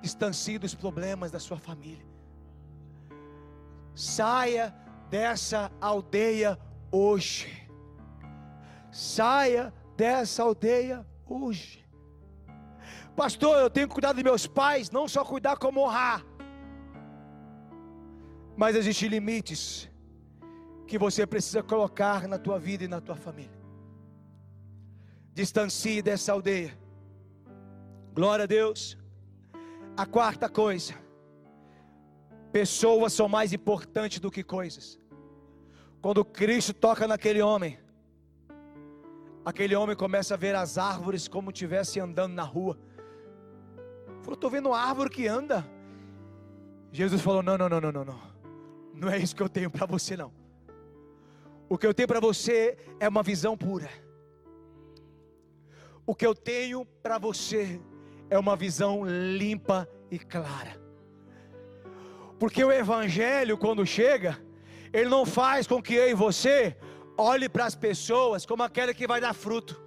Distancie 0.00 0.58
dos 0.58 0.74
problemas 0.74 1.32
da 1.32 1.40
sua 1.40 1.58
família. 1.58 2.06
Saia 3.94 4.72
dessa 5.10 5.72
aldeia 5.80 6.58
hoje. 6.92 7.68
Saia 8.92 9.72
dessa 9.96 10.44
aldeia 10.44 11.04
hoje. 11.26 11.83
Pastor, 13.16 13.58
eu 13.58 13.70
tenho 13.70 13.86
que 13.86 13.94
cuidar 13.94 14.12
dos 14.12 14.22
meus 14.22 14.46
pais, 14.46 14.90
não 14.90 15.06
só 15.06 15.24
cuidar 15.24 15.56
como 15.56 15.80
honrar. 15.80 16.24
Mas 18.56 18.74
existem 18.74 19.08
limites 19.08 19.88
que 20.86 20.98
você 20.98 21.26
precisa 21.26 21.62
colocar 21.62 22.26
na 22.26 22.38
tua 22.38 22.58
vida 22.58 22.84
e 22.84 22.88
na 22.88 23.00
tua 23.00 23.14
família. 23.14 23.62
Distancie 25.32 26.02
dessa 26.02 26.32
aldeia. 26.32 26.76
Glória 28.12 28.44
a 28.44 28.46
Deus. 28.46 28.98
A 29.96 30.06
quarta 30.06 30.48
coisa: 30.48 30.94
pessoas 32.52 33.12
são 33.12 33.28
mais 33.28 33.52
importantes 33.52 34.18
do 34.18 34.30
que 34.30 34.42
coisas. 34.42 34.98
Quando 36.02 36.24
Cristo 36.24 36.74
toca 36.74 37.06
naquele 37.06 37.40
homem, 37.40 37.78
aquele 39.44 39.74
homem 39.74 39.96
começa 39.96 40.34
a 40.34 40.36
ver 40.36 40.54
as 40.54 40.78
árvores 40.78 41.28
como 41.28 41.50
estivesse 41.50 41.98
andando 41.98 42.34
na 42.34 42.42
rua 42.42 42.78
Falou, 44.24 44.34
estou 44.34 44.48
vendo 44.48 44.70
uma 44.70 44.78
árvore 44.78 45.10
que 45.10 45.28
anda. 45.28 45.68
Jesus 46.90 47.20
falou: 47.20 47.42
Não, 47.42 47.58
não, 47.58 47.68
não, 47.68 47.78
não, 47.78 47.92
não, 47.92 48.04
não. 48.06 48.22
Não 48.94 49.08
é 49.10 49.18
isso 49.18 49.36
que 49.36 49.42
eu 49.42 49.50
tenho 49.50 49.70
para 49.70 49.84
você, 49.84 50.16
não. 50.16 50.32
O 51.68 51.76
que 51.76 51.86
eu 51.86 51.92
tenho 51.92 52.08
para 52.08 52.20
você 52.20 52.78
é 52.98 53.06
uma 53.06 53.22
visão 53.22 53.54
pura. 53.54 53.90
O 56.06 56.14
que 56.14 56.26
eu 56.26 56.34
tenho 56.34 56.86
para 57.02 57.18
você 57.18 57.78
é 58.30 58.38
uma 58.38 58.56
visão 58.56 59.04
limpa 59.04 59.86
e 60.10 60.18
clara. 60.18 60.80
Porque 62.38 62.64
o 62.64 62.72
Evangelho, 62.72 63.58
quando 63.58 63.84
chega, 63.84 64.38
ele 64.90 65.10
não 65.10 65.26
faz 65.26 65.66
com 65.66 65.82
que 65.82 65.94
eu 65.94 66.08
e 66.08 66.14
você 66.14 66.74
olhe 67.18 67.46
para 67.46 67.66
as 67.66 67.74
pessoas 67.74 68.46
como 68.46 68.62
aquela 68.62 68.94
que 68.94 69.06
vai 69.06 69.20
dar 69.20 69.34
fruto. 69.34 69.83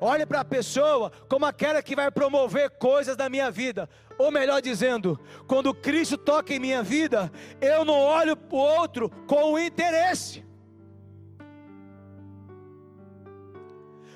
Olhe 0.00 0.26
para 0.26 0.40
a 0.40 0.44
pessoa 0.44 1.10
como 1.28 1.46
aquela 1.46 1.82
que 1.82 1.96
vai 1.96 2.10
promover 2.10 2.70
coisas 2.70 3.16
da 3.16 3.28
minha 3.28 3.50
vida. 3.50 3.88
Ou 4.18 4.30
melhor 4.30 4.60
dizendo, 4.60 5.18
quando 5.46 5.74
Cristo 5.74 6.16
toca 6.16 6.54
em 6.54 6.58
minha 6.58 6.82
vida, 6.82 7.30
eu 7.60 7.84
não 7.84 7.98
olho 7.98 8.36
para 8.36 8.56
o 8.56 8.58
outro 8.58 9.10
com 9.26 9.58
interesse. 9.58 10.44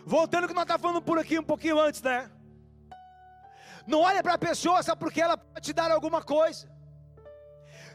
Voltando 0.05 0.45
ao 0.45 0.49
que 0.49 0.55
nós 0.55 0.63
estávamos 0.63 0.83
falando 0.83 1.03
por 1.03 1.19
aqui 1.19 1.37
um 1.39 1.43
pouquinho 1.43 1.81
antes, 1.81 2.01
né? 2.01 2.31
Não 3.87 4.01
olha 4.01 4.23
para 4.23 4.35
a 4.35 4.39
pessoa 4.39 4.83
só 4.83 4.95
porque 4.95 5.21
ela 5.21 5.37
pode 5.37 5.67
te 5.67 5.73
dar 5.73 5.91
alguma 5.91 6.23
coisa. 6.23 6.69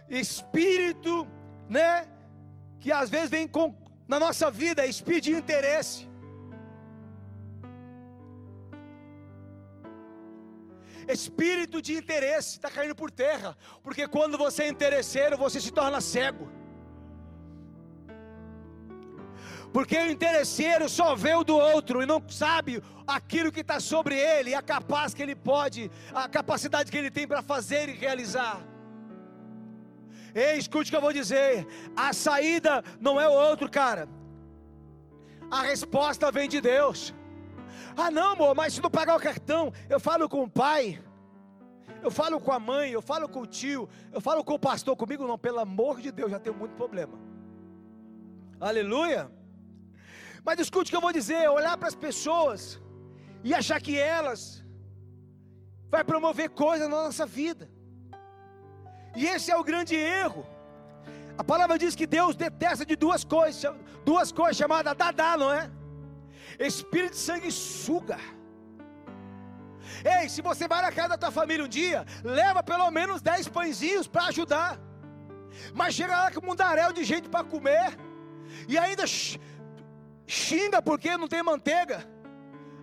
Espírito, 0.10 1.26
né? 1.70 2.08
Que 2.82 2.92
às 2.92 3.10
vezes 3.10 3.30
vem 3.30 3.48
com, 3.48 3.74
na 4.08 4.20
nossa 4.20 4.52
vida, 4.52 4.86
espírito 4.86 5.26
de 5.26 5.32
interesse. 5.34 6.11
Espírito 11.08 11.82
de 11.82 11.94
interesse 11.94 12.52
está 12.52 12.70
caindo 12.70 12.96
por 12.96 13.10
terra, 13.10 13.58
porque 13.84 14.08
quando 14.08 14.38
você 14.38 14.64
é 14.64 14.68
interesseiro, 14.68 15.38
você 15.38 15.60
se 15.60 15.72
torna 15.72 16.00
cego. 16.02 16.50
Porque 19.74 19.98
o 19.98 20.12
interesseiro 20.12 20.90
só 20.90 21.16
vê 21.16 21.34
o 21.34 21.44
do 21.44 21.56
outro 21.56 22.02
e 22.04 22.06
não 22.06 22.22
sabe 22.30 22.84
aquilo 23.08 23.52
que 23.52 23.62
está 23.62 23.80
sobre 23.80 24.16
ele, 24.16 24.54
a 24.54 24.62
capaz 24.62 25.14
que 25.14 25.24
ele 25.24 25.36
pode, 25.36 25.90
a 26.14 26.28
capacidade 26.28 26.92
que 26.92 26.98
ele 26.98 27.10
tem 27.10 27.28
para 27.28 27.42
fazer 27.42 27.88
e 27.88 27.94
realizar. 27.94 28.62
Ei, 30.36 30.58
escute 30.58 30.90
o 30.90 30.92
que 30.92 30.96
eu 30.96 31.02
vou 31.02 31.14
dizer: 31.14 31.66
a 31.96 32.12
saída 32.14 32.84
não 33.00 33.20
é 33.20 33.28
o 33.28 33.32
outro, 33.32 33.70
cara. 33.70 34.08
A 35.50 35.62
resposta 35.64 36.32
vem 36.32 36.48
de 36.48 36.62
Deus. 36.62 37.14
Ah, 37.96 38.12
não, 38.12 38.34
amor, 38.34 38.56
mas 38.56 38.74
se 38.74 38.82
não 38.82 38.90
pagar 38.90 39.16
o 39.16 39.20
cartão, 39.20 39.74
eu 39.90 40.00
falo 40.00 40.28
com 40.28 40.44
o 40.44 40.50
pai, 40.50 41.02
eu 42.04 42.12
falo 42.12 42.40
com 42.40 42.52
a 42.52 42.60
mãe, 42.60 42.92
eu 42.92 43.02
falo 43.02 43.28
com 43.28 43.42
o 43.42 43.48
tio, 43.48 43.88
eu 44.12 44.22
falo 44.22 44.44
com 44.44 44.54
o 44.54 44.60
pastor, 44.60 44.96
comigo 44.96 45.28
não, 45.28 45.38
pelo 45.38 45.60
amor 45.60 46.02
de 46.02 46.12
Deus, 46.12 46.32
já 46.32 46.40
tenho 46.40 46.56
muito 46.56 46.76
problema. 46.76 47.18
Aleluia. 48.60 49.30
Mas 50.44 50.60
escute 50.60 50.90
o 50.90 50.92
que 50.92 50.96
eu 50.96 51.02
vou 51.02 51.14
dizer: 51.14 51.50
olhar 51.50 51.78
para 51.78 51.88
as 51.88 51.96
pessoas 51.96 52.80
e 53.44 53.54
achar 53.54 53.80
que 53.82 53.98
elas 53.98 54.64
vai 55.90 56.04
promover 56.04 56.50
coisas 56.50 56.88
na 56.88 57.04
nossa 57.04 57.26
vida. 57.26 57.70
E 59.16 59.26
esse 59.26 59.52
é 59.52 59.58
o 59.58 59.64
grande 59.64 59.96
erro. 59.96 60.46
A 61.38 61.44
palavra 61.44 61.78
diz 61.78 61.96
que 61.96 62.08
Deus 62.08 62.36
detesta 62.36 62.86
de 62.86 62.96
duas 62.96 63.24
coisas, 63.24 63.76
duas 64.06 64.32
coisas 64.32 64.58
chamadas 64.58 64.96
dadá, 64.96 65.36
não 65.38 65.52
é? 65.52 65.70
Espírito 66.68 67.12
de 67.12 67.18
sanguessuga. 67.18 68.18
Ei, 70.04 70.30
se 70.30 70.42
você 70.42 70.68
vai 70.68 70.82
na 70.82 70.92
casa 70.92 71.10
da 71.10 71.18
tua 71.18 71.32
família 71.32 71.66
um 71.66 71.68
dia, 71.68 72.06
leva 72.24 72.64
pelo 72.64 72.90
menos 72.92 73.22
10 73.22 73.48
pãezinhos 73.50 74.08
para 74.08 74.26
ajudar. 74.26 74.80
Mas 75.74 75.96
chega 75.96 76.16
lá 76.16 76.32
com 76.32 76.40
um 76.44 76.50
mundaréu 76.50 76.92
de 76.94 77.04
gente 77.04 77.30
para 77.30 77.44
comer. 77.44 77.98
E 78.68 78.78
ainda 78.78 79.06
xinga 80.28 80.82
porque 80.82 81.18
não 81.18 81.28
tem 81.28 81.44
manteiga, 81.44 82.08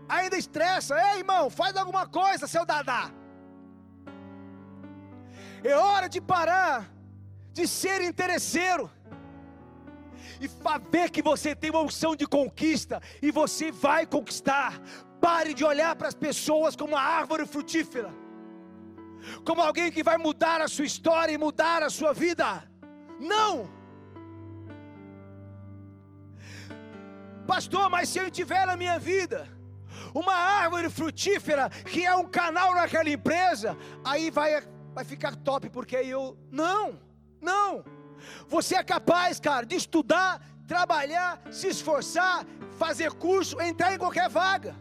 ainda 0.08 0.36
estressa, 0.36 0.94
ei 0.94 1.18
irmão, 1.20 1.48
faz 1.50 1.76
alguma 1.76 2.06
coisa, 2.06 2.46
seu 2.46 2.64
dadá. 2.64 3.10
É 5.64 5.74
hora 5.74 6.08
de 6.08 6.20
parar 6.20 6.88
de 7.52 7.66
ser 7.66 8.00
interesseiro 8.02 8.90
e 10.40 10.48
ver 10.90 11.10
que 11.10 11.22
você 11.22 11.54
tem 11.54 11.70
uma 11.70 11.80
unção 11.80 12.14
de 12.14 12.26
conquista 12.26 13.00
e 13.20 13.30
você 13.30 13.70
vai 13.70 14.06
conquistar. 14.06 14.80
Pare 15.20 15.52
de 15.52 15.64
olhar 15.64 15.96
para 15.96 16.08
as 16.08 16.14
pessoas 16.14 16.76
como 16.76 16.94
uma 16.94 17.00
árvore 17.00 17.44
frutífera, 17.46 18.10
como 19.44 19.60
alguém 19.60 19.90
que 19.90 20.02
vai 20.02 20.16
mudar 20.16 20.60
a 20.60 20.68
sua 20.68 20.84
história 20.84 21.32
e 21.32 21.38
mudar 21.38 21.82
a 21.82 21.90
sua 21.90 22.12
vida. 22.12 22.68
Não! 23.18 23.68
Pastor, 27.46 27.88
mas 27.90 28.10
se 28.10 28.18
eu 28.18 28.30
tiver 28.30 28.66
na 28.66 28.76
minha 28.76 28.98
vida 28.98 29.48
uma 30.14 30.34
árvore 30.34 30.90
frutífera 30.90 31.68
que 31.70 32.04
é 32.04 32.14
um 32.14 32.26
canal 32.26 32.74
naquela 32.74 33.08
empresa, 33.08 33.76
aí 34.04 34.30
vai, 34.30 34.62
vai 34.94 35.04
ficar 35.04 35.34
top, 35.34 35.68
porque 35.70 35.96
eu. 35.96 36.38
Não, 36.50 37.00
não. 37.40 37.97
Você 38.48 38.76
é 38.76 38.82
capaz, 38.82 39.40
cara, 39.40 39.66
de 39.66 39.76
estudar, 39.76 40.40
trabalhar, 40.66 41.40
se 41.50 41.68
esforçar, 41.68 42.44
fazer 42.78 43.12
curso, 43.12 43.60
entrar 43.60 43.94
em 43.94 43.98
qualquer 43.98 44.28
vaga. 44.28 44.74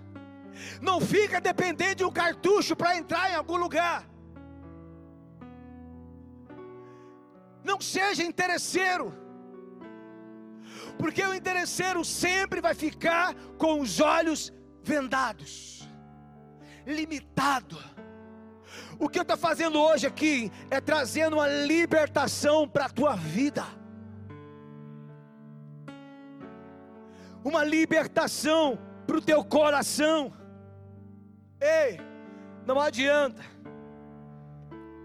Não 0.81 0.99
fica 0.99 1.39
dependendo 1.39 1.95
de 1.95 2.05
um 2.05 2.11
cartucho 2.11 2.75
para 2.75 2.97
entrar 2.97 3.31
em 3.31 3.35
algum 3.35 3.57
lugar. 3.57 4.03
Não 7.63 7.79
seja 7.81 8.23
interesseiro. 8.23 9.13
Porque 10.97 11.23
o 11.23 11.33
interesseiro 11.33 12.03
sempre 12.03 12.59
vai 12.59 12.73
ficar 12.73 13.35
com 13.57 13.81
os 13.81 13.99
olhos 13.99 14.51
vendados, 14.83 15.87
limitado 16.85 17.77
o 18.99 19.07
que 19.07 19.19
eu 19.19 19.21
estou 19.21 19.37
fazendo 19.37 19.79
hoje 19.79 20.07
aqui 20.07 20.51
é 20.69 20.81
trazendo 20.81 21.35
uma 21.35 21.47
libertação 21.47 22.67
para 22.67 22.85
a 22.85 22.89
tua 22.89 23.15
vida. 23.15 23.63
Uma 27.43 27.63
libertação 27.63 28.77
para 29.05 29.17
o 29.17 29.21
teu 29.21 29.43
coração. 29.43 30.33
Ei, 31.61 31.99
não 32.65 32.79
adianta. 32.79 33.41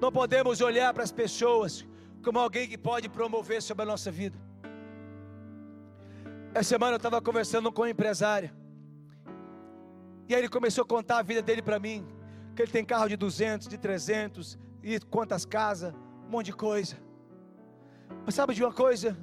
Não 0.01 0.11
podemos 0.11 0.61
olhar 0.61 0.93
para 0.95 1.05
as 1.05 1.13
pessoas 1.13 1.87
como 2.25 2.39
alguém 2.39 2.69
que 2.69 2.79
pode 2.79 3.09
promover 3.09 3.61
sobre 3.63 3.83
a 3.83 3.87
nossa 3.87 4.11
vida. 4.11 4.39
Essa 6.55 6.71
semana 6.71 6.95
eu 6.95 6.97
estava 6.97 7.21
conversando 7.21 7.71
com 7.71 7.83
um 7.83 7.87
empresário. 7.87 8.51
E 10.29 10.35
aí 10.35 10.41
ele 10.41 10.49
começou 10.49 10.83
a 10.83 10.87
contar 10.87 11.19
a 11.19 11.23
vida 11.23 11.43
dele 11.43 11.63
para 11.63 11.79
mim 11.79 12.07
que 12.55 12.63
ele 12.63 12.71
tem 12.71 12.85
carro 12.85 13.09
de 13.09 13.17
200, 13.17 13.69
de 13.69 13.79
300, 13.79 14.59
e 14.83 15.01
quantas 15.01 15.45
casas, 15.45 15.95
um 16.27 16.31
monte 16.31 16.47
de 16.47 16.53
coisa. 16.53 16.97
Mas 18.25 18.35
sabe 18.35 18.55
de 18.55 18.63
uma 18.63 18.73
coisa? 18.73 19.17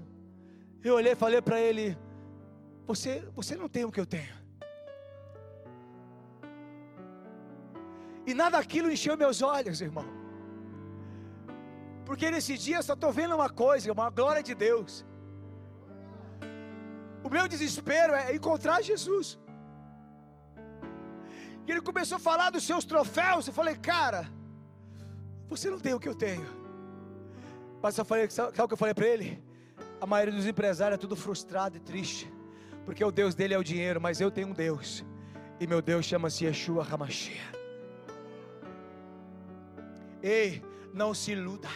Eu 0.83 0.95
olhei 0.95 1.13
e 1.13 1.15
falei 1.15 1.41
para 1.41 1.59
ele: 1.59 1.97
você, 2.87 3.23
você 3.35 3.55
não 3.55 3.69
tem 3.69 3.85
o 3.85 3.91
que 3.91 3.99
eu 3.99 4.05
tenho. 4.05 4.39
E 8.25 8.33
nada 8.33 8.57
daquilo 8.57 8.91
encheu 8.91 9.17
meus 9.17 9.41
olhos, 9.41 9.81
irmão. 9.81 10.05
Porque 12.05 12.29
nesse 12.31 12.57
dia 12.57 12.77
eu 12.77 12.83
só 12.83 12.93
estou 12.93 13.11
vendo 13.11 13.35
uma 13.35 13.49
coisa, 13.49 13.91
uma 13.91 14.09
glória 14.09 14.41
de 14.41 14.55
Deus. 14.55 15.05
O 17.23 17.29
meu 17.29 17.47
desespero 17.47 18.13
é 18.13 18.35
encontrar 18.35 18.81
Jesus. 18.81 19.39
E 21.67 21.71
ele 21.71 21.81
começou 21.81 22.15
a 22.15 22.19
falar 22.19 22.49
dos 22.49 22.63
seus 22.63 22.85
troféus. 22.85 23.47
Eu 23.47 23.53
falei, 23.53 23.75
cara, 23.75 24.29
você 25.47 25.69
não 25.69 25.79
tem 25.79 25.93
o 25.93 25.99
que 25.99 26.09
eu 26.09 26.15
tenho. 26.15 26.47
Mas 27.81 27.97
eu 27.97 28.05
falei, 28.05 28.29
sabe 28.29 28.49
o 28.49 28.67
que 28.67 28.73
eu 28.73 28.77
falei 28.77 28.93
para 28.93 29.07
ele? 29.07 29.41
A 30.01 30.05
maioria 30.05 30.33
dos 30.33 30.47
empresários 30.47 30.95
é 30.95 30.97
tudo 30.97 31.15
frustrado 31.15 31.77
e 31.77 31.79
triste. 31.79 32.31
Porque 32.85 33.03
o 33.03 33.11
Deus 33.11 33.35
dele 33.35 33.53
é 33.53 33.57
o 33.57 33.63
dinheiro, 33.63 34.01
mas 34.01 34.19
eu 34.19 34.31
tenho 34.31 34.47
um 34.47 34.53
Deus. 34.53 35.03
E 35.59 35.67
meu 35.67 35.81
Deus 35.81 36.05
chama-se 36.05 36.45
Yeshua 36.45 36.87
Hamashia. 36.89 37.41
Ei, 40.23 40.63
não 40.93 41.13
se 41.13 41.33
iluda. 41.33 41.69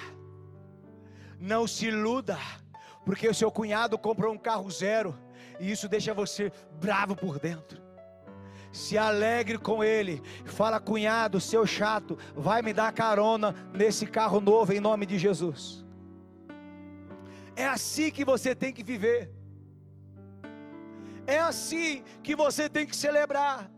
Não 1.40 1.68
se 1.68 1.88
iluda. 1.88 2.38
Porque 3.06 3.28
o 3.28 3.34
seu 3.34 3.52
cunhado 3.52 3.98
comprou 3.98 4.34
um 4.34 4.38
carro 4.38 4.72
zero. 4.72 5.16
E 5.60 5.70
isso 5.70 5.88
deixa 5.88 6.14
você 6.14 6.52
bravo 6.80 7.16
por 7.16 7.38
dentro 7.38 7.83
se 8.74 8.98
alegre 8.98 9.58
com 9.60 9.84
ele. 9.84 10.22
Fala, 10.46 10.80
cunhado, 10.80 11.40
seu 11.40 11.66
chato, 11.66 12.18
vai 12.36 12.62
me 12.64 12.74
dar 12.74 12.92
carona 12.92 13.56
nesse 13.72 14.08
carro 14.08 14.42
novo 14.42 14.74
em 14.74 14.80
nome 14.80 15.06
de 15.06 15.18
Jesus. 15.18 15.86
É 17.56 17.66
assim 17.68 18.10
que 18.10 18.26
você 18.26 18.56
tem 18.56 18.74
que 18.74 18.84
viver. 18.84 19.32
É 21.28 21.40
assim 21.40 22.04
que 22.24 22.36
você 22.36 22.68
tem 22.68 22.86
que 22.86 22.96
celebrar. 22.96 23.72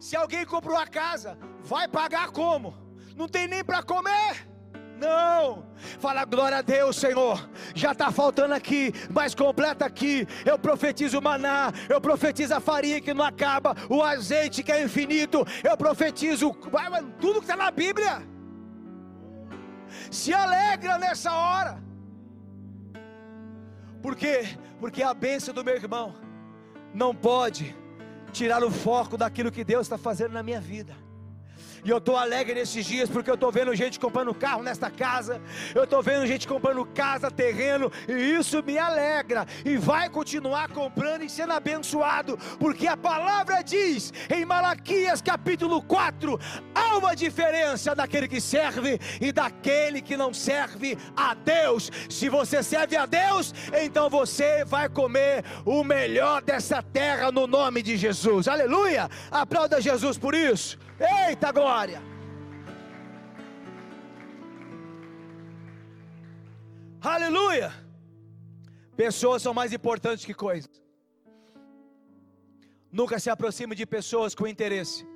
Se 0.00 0.16
alguém 0.16 0.44
comprou 0.44 0.76
a 0.76 0.86
casa, 0.86 1.38
vai 1.62 1.86
pagar 1.86 2.30
como? 2.30 2.74
Não 3.16 3.28
tem 3.28 3.46
nem 3.46 3.62
para 3.62 3.84
comer. 3.84 4.47
Não. 4.98 5.64
Fala 6.00 6.24
glória 6.24 6.58
a 6.58 6.62
Deus, 6.62 6.96
Senhor. 6.96 7.48
Já 7.74 7.92
está 7.92 8.10
faltando 8.10 8.54
aqui, 8.54 8.92
mas 9.10 9.34
completa 9.34 9.84
aqui. 9.84 10.26
Eu 10.44 10.58
profetizo 10.58 11.18
o 11.18 11.22
maná, 11.22 11.72
eu 11.88 12.00
profetizo 12.00 12.54
a 12.54 12.60
farinha 12.60 13.00
que 13.00 13.14
não 13.14 13.24
acaba, 13.24 13.74
o 13.88 14.02
azeite 14.02 14.62
que 14.62 14.72
é 14.72 14.82
infinito. 14.82 15.46
Eu 15.62 15.76
profetizo 15.76 16.52
tudo 17.20 17.40
que 17.40 17.44
está 17.44 17.56
na 17.56 17.70
Bíblia. 17.70 18.22
Se 20.10 20.32
alegra 20.32 20.98
nessa 20.98 21.32
hora. 21.32 21.82
Por 24.02 24.16
quê? 24.16 24.56
Porque 24.80 25.02
a 25.02 25.14
bênção 25.14 25.54
do 25.54 25.64
meu 25.64 25.76
irmão 25.76 26.14
não 26.94 27.14
pode 27.14 27.74
tirar 28.32 28.62
o 28.62 28.70
foco 28.70 29.16
daquilo 29.16 29.50
que 29.50 29.64
Deus 29.64 29.82
está 29.82 29.98
fazendo 29.98 30.32
na 30.32 30.42
minha 30.42 30.60
vida. 30.60 30.94
E 31.84 31.90
eu 31.90 31.98
estou 31.98 32.16
alegre 32.16 32.54
nesses 32.54 32.84
dias 32.84 33.08
porque 33.08 33.30
eu 33.30 33.34
estou 33.34 33.50
vendo 33.50 33.74
gente 33.74 33.98
comprando 33.98 34.34
carro 34.34 34.62
nesta 34.62 34.90
casa. 34.90 35.40
Eu 35.74 35.84
estou 35.84 36.02
vendo 36.02 36.26
gente 36.26 36.46
comprando 36.46 36.84
casa, 36.86 37.30
terreno. 37.30 37.90
E 38.08 38.12
isso 38.12 38.62
me 38.62 38.78
alegra. 38.78 39.46
E 39.64 39.76
vai 39.76 40.08
continuar 40.08 40.68
comprando 40.70 41.22
e 41.22 41.30
sendo 41.30 41.52
abençoado. 41.52 42.38
Porque 42.58 42.86
a 42.86 42.96
palavra 42.96 43.62
diz 43.62 44.12
em 44.28 44.44
Malaquias 44.44 45.22
capítulo 45.22 45.82
4: 45.82 46.38
há 46.74 46.96
uma 46.96 47.14
diferença 47.14 47.94
daquele 47.94 48.28
que 48.28 48.40
serve 48.40 49.00
e 49.20 49.32
daquele 49.32 50.00
que 50.00 50.16
não 50.16 50.32
serve 50.32 50.98
a 51.16 51.34
Deus. 51.34 51.90
Se 52.08 52.28
você 52.28 52.62
serve 52.62 52.96
a 52.96 53.06
Deus, 53.06 53.54
então 53.82 54.08
você 54.10 54.64
vai 54.64 54.88
comer 54.88 55.44
o 55.64 55.84
melhor 55.84 56.42
dessa 56.42 56.82
terra 56.82 57.30
no 57.30 57.46
nome 57.46 57.82
de 57.82 57.96
Jesus. 57.96 58.48
Aleluia! 58.48 59.08
Aplauda 59.30 59.80
Jesus 59.80 60.18
por 60.18 60.34
isso. 60.34 60.87
Eita 61.00 61.52
glória! 61.52 62.02
Aleluia! 67.00 67.72
Pessoas 68.96 69.42
são 69.42 69.54
mais 69.54 69.72
importantes 69.72 70.24
que 70.24 70.34
coisas. 70.34 70.82
Nunca 72.90 73.20
se 73.20 73.30
aproxime 73.30 73.76
de 73.76 73.86
pessoas 73.86 74.34
com 74.34 74.46
interesse. 74.46 75.06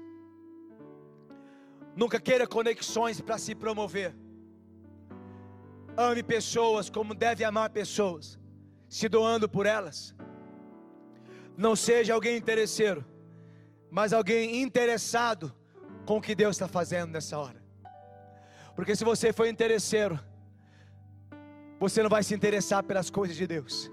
Nunca 1.97 2.21
queira 2.21 2.47
conexões 2.47 3.21
para 3.21 3.39
se 3.39 3.55
promover. 3.55 4.15
Ame 5.97 6.23
pessoas 6.23 6.89
como 6.89 7.13
deve 7.13 7.43
amar 7.43 7.71
pessoas, 7.71 8.39
se 8.89 9.09
doando 9.09 9.49
por 9.49 9.67
elas. 9.67 10.15
Não 11.57 11.75
seja 11.75 12.15
alguém 12.15 12.37
interesseiro, 12.37 13.05
mas 13.91 14.13
alguém 14.13 14.63
interessado 14.63 15.53
com 16.05 16.17
o 16.19 16.21
que 16.21 16.35
Deus 16.35 16.57
está 16.57 16.69
fazendo 16.69 17.13
nessa 17.13 17.39
hora. 17.39 17.63
Porque 18.75 18.97
se 18.97 19.05
você 19.05 19.33
for 19.33 19.47
interesseiro, 19.47 20.19
você 21.79 22.03
não 22.03 22.11
vai 22.11 22.23
se 22.23 22.35
interessar 22.35 22.83
pelas 22.83 23.11
coisas 23.11 23.37
de 23.37 23.47
Deus. 23.47 23.91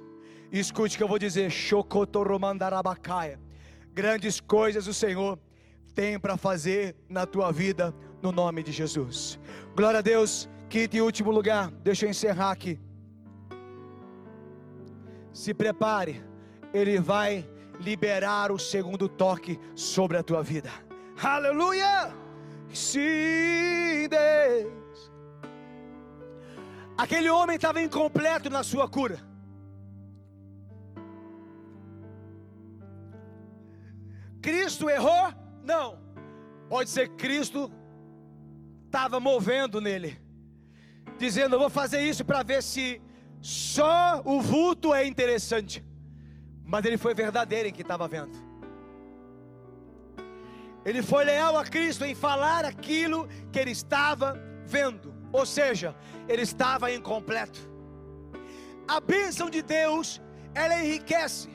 E 0.51 0.59
escute 0.59 0.95
o 0.95 0.97
que 0.97 1.03
eu 1.03 1.07
vou 1.07 1.19
dizer: 1.19 1.49
Chocotoromandarabakaia. 1.49 3.39
Grandes 3.93 4.39
coisas 4.39 4.87
o 4.87 4.93
Senhor 4.93 5.37
tem 5.93 6.19
para 6.19 6.37
fazer 6.37 6.95
na 7.09 7.25
tua 7.25 7.51
vida, 7.51 7.93
no 8.21 8.31
nome 8.31 8.63
de 8.63 8.71
Jesus. 8.71 9.39
Glória 9.75 9.99
a 9.99 10.01
Deus. 10.01 10.49
Quinto 10.69 10.95
e 10.95 11.01
último 11.01 11.31
lugar, 11.31 11.71
deixa 11.83 12.05
eu 12.05 12.09
encerrar 12.11 12.51
aqui. 12.51 12.79
Se 15.33 15.51
prepare, 15.51 16.23
Ele 16.71 16.99
vai 16.99 17.49
liberar 17.79 18.51
o 18.51 18.59
segundo 18.59 19.09
toque 19.09 19.59
sobre 19.73 20.15
a 20.15 20.21
tua 20.21 20.43
vida. 20.43 20.69
Aleluia! 21.21 22.13
Sim, 22.73 24.07
Deus. 24.09 25.11
Aquele 26.97 27.29
homem 27.29 27.55
estava 27.55 27.81
incompleto 27.81 28.49
na 28.49 28.63
sua 28.63 28.87
cura. 28.87 29.19
Cristo 34.41 34.89
errou? 34.89 35.33
Não. 35.63 35.99
Pode 36.69 36.89
ser 36.89 37.09
Cristo 37.09 37.71
estava 38.85 39.19
movendo 39.19 39.81
nele, 39.81 40.19
dizendo: 41.17 41.55
Eu 41.55 41.59
vou 41.59 41.69
fazer 41.69 42.01
isso 42.01 42.23
para 42.23 42.43
ver 42.43 42.63
se 42.63 43.01
só 43.41 44.21
o 44.23 44.41
vulto 44.41 44.93
é 44.93 45.05
interessante. 45.05 45.83
Mas 46.63 46.85
ele 46.85 46.97
foi 46.97 47.13
verdadeiro 47.13 47.67
em 47.67 47.73
que 47.73 47.81
estava 47.81 48.07
vendo. 48.07 48.48
Ele 50.85 51.01
foi 51.01 51.25
leal 51.25 51.57
a 51.57 51.65
Cristo 51.65 52.05
em 52.05 52.15
falar 52.15 52.65
aquilo 52.65 53.27
que 53.51 53.59
ele 53.59 53.71
estava 53.71 54.39
vendo. 54.65 55.13
Ou 55.31 55.45
seja, 55.45 55.95
ele 56.27 56.41
estava 56.41 56.91
incompleto. 56.91 57.59
A 58.87 58.99
bênção 58.99 59.49
de 59.49 59.61
Deus, 59.61 60.21
ela 60.55 60.83
enriquece, 60.83 61.49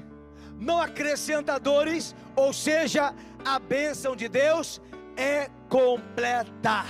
não 0.58 0.80
acrescenta 0.80 1.58
dores, 1.58 2.14
ou 2.36 2.52
seja, 2.52 3.14
a 3.44 3.58
bênção 3.58 4.14
de 4.14 4.28
Deus 4.28 4.80
é 5.16 5.48
completa. 5.68 6.84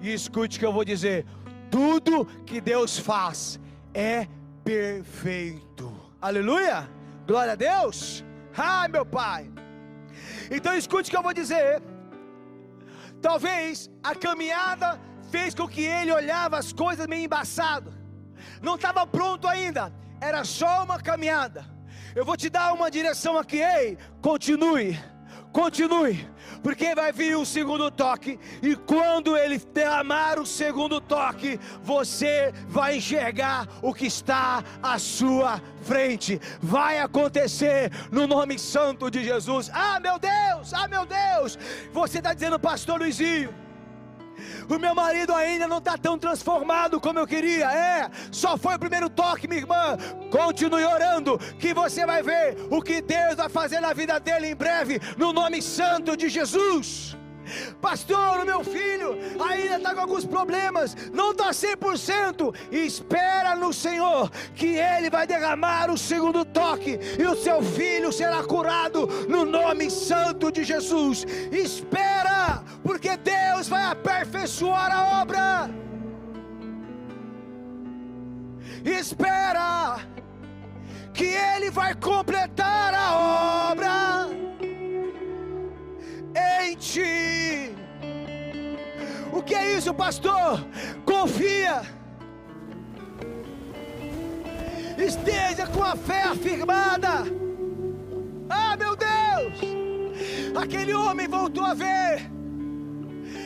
E 0.00 0.12
escute 0.12 0.56
o 0.56 0.60
que 0.60 0.66
eu 0.66 0.72
vou 0.72 0.84
dizer: 0.84 1.26
tudo 1.70 2.24
que 2.44 2.60
Deus 2.60 2.98
faz 2.98 3.60
é 3.94 4.26
perfeito. 4.64 5.94
Aleluia! 6.20 6.88
Glória 7.26 7.52
a 7.52 7.56
Deus! 7.56 8.24
Ai, 8.56 8.88
meu 8.88 9.06
Pai! 9.06 9.57
Então 10.50 10.74
escute 10.74 11.08
o 11.08 11.10
que 11.10 11.16
eu 11.16 11.22
vou 11.22 11.34
dizer. 11.34 11.82
Talvez 13.20 13.90
a 14.02 14.14
caminhada 14.14 15.00
fez 15.30 15.54
com 15.54 15.68
que 15.68 15.82
ele 15.82 16.12
olhava 16.12 16.58
as 16.58 16.72
coisas 16.72 17.06
meio 17.06 17.24
embaçado. 17.24 17.92
Não 18.62 18.76
estava 18.76 19.06
pronto 19.06 19.46
ainda. 19.46 19.92
Era 20.20 20.44
só 20.44 20.84
uma 20.84 21.00
caminhada. 21.00 21.64
Eu 22.14 22.24
vou 22.24 22.36
te 22.36 22.48
dar 22.48 22.72
uma 22.72 22.90
direção 22.90 23.38
aqui, 23.38 23.58
ei, 23.58 23.98
continue. 24.20 24.98
Continue, 25.52 26.28
porque 26.62 26.94
vai 26.94 27.10
vir 27.10 27.36
o 27.36 27.44
segundo 27.44 27.90
toque, 27.90 28.38
e 28.62 28.76
quando 28.76 29.36
ele 29.36 29.58
derramar 29.58 30.38
o 30.38 30.46
segundo 30.46 31.00
toque, 31.00 31.58
você 31.82 32.52
vai 32.68 32.98
enxergar 32.98 33.66
o 33.82 33.94
que 33.94 34.06
está 34.06 34.62
à 34.82 34.98
sua 34.98 35.60
frente. 35.82 36.40
Vai 36.60 36.98
acontecer 36.98 37.90
no 38.12 38.26
nome 38.26 38.58
santo 38.58 39.10
de 39.10 39.24
Jesus. 39.24 39.70
Ah, 39.72 39.98
meu 39.98 40.18
Deus, 40.18 40.74
ah, 40.74 40.86
meu 40.86 41.06
Deus. 41.06 41.58
Você 41.92 42.18
está 42.18 42.34
dizendo, 42.34 42.58
Pastor 42.58 42.98
Luizinho. 42.98 43.67
O 44.68 44.78
meu 44.78 44.94
marido 44.94 45.34
ainda 45.34 45.66
não 45.66 45.78
está 45.78 45.96
tão 45.96 46.18
transformado 46.18 47.00
como 47.00 47.18
eu 47.18 47.26
queria. 47.26 47.70
É, 47.72 48.10
só 48.30 48.56
foi 48.56 48.74
o 48.74 48.78
primeiro 48.78 49.08
toque, 49.08 49.48
minha 49.48 49.60
irmã. 49.60 49.96
Continue 50.30 50.84
orando, 50.84 51.38
que 51.58 51.72
você 51.72 52.04
vai 52.04 52.22
ver 52.22 52.56
o 52.70 52.82
que 52.82 53.00
Deus 53.00 53.36
vai 53.36 53.48
fazer 53.48 53.80
na 53.80 53.92
vida 53.92 54.18
dele 54.20 54.48
em 54.48 54.54
breve, 54.54 55.00
no 55.16 55.32
nome 55.32 55.62
santo 55.62 56.16
de 56.16 56.28
Jesus. 56.28 57.16
Pastor, 57.80 58.40
o 58.40 58.44
meu 58.44 58.62
filho 58.64 59.18
ainda 59.40 59.76
está 59.76 59.94
com 59.94 60.00
alguns 60.00 60.24
problemas, 60.24 60.96
não 61.12 61.32
está 61.32 61.50
100%. 61.50 62.54
Espera 62.70 63.54
no 63.54 63.72
Senhor, 63.72 64.30
que 64.54 64.76
Ele 64.76 65.10
vai 65.10 65.26
derramar 65.26 65.90
o 65.90 65.98
segundo 65.98 66.44
toque 66.44 66.98
e 67.18 67.24
o 67.24 67.36
seu 67.36 67.62
filho 67.62 68.12
será 68.12 68.42
curado 68.42 69.06
no 69.28 69.44
nome 69.44 69.90
santo 69.90 70.50
de 70.50 70.64
Jesus. 70.64 71.24
Espera, 71.50 72.62
porque 72.82 73.16
Deus 73.16 73.68
vai 73.68 73.84
aperfeiçoar 73.84 74.94
a 74.94 75.22
obra. 75.22 75.70
Espera, 78.84 79.98
que 81.12 81.24
Ele 81.24 81.70
vai 81.70 81.94
completar 81.94 82.94
a 82.94 83.72
obra 83.72 84.28
em 86.62 86.76
ti. 86.76 87.27
O 89.78 89.80
é 89.80 89.84
isso, 89.84 89.94
pastor? 89.94 90.66
Confia. 91.04 91.82
Esteja 94.98 95.68
com 95.68 95.84
a 95.84 95.94
fé 95.94 96.24
afirmada. 96.24 97.22
Ah, 98.50 98.76
meu 98.76 98.96
Deus! 98.96 100.58
Aquele 100.60 100.92
homem 100.92 101.28
voltou 101.28 101.64
a 101.64 101.74
ver. 101.74 102.28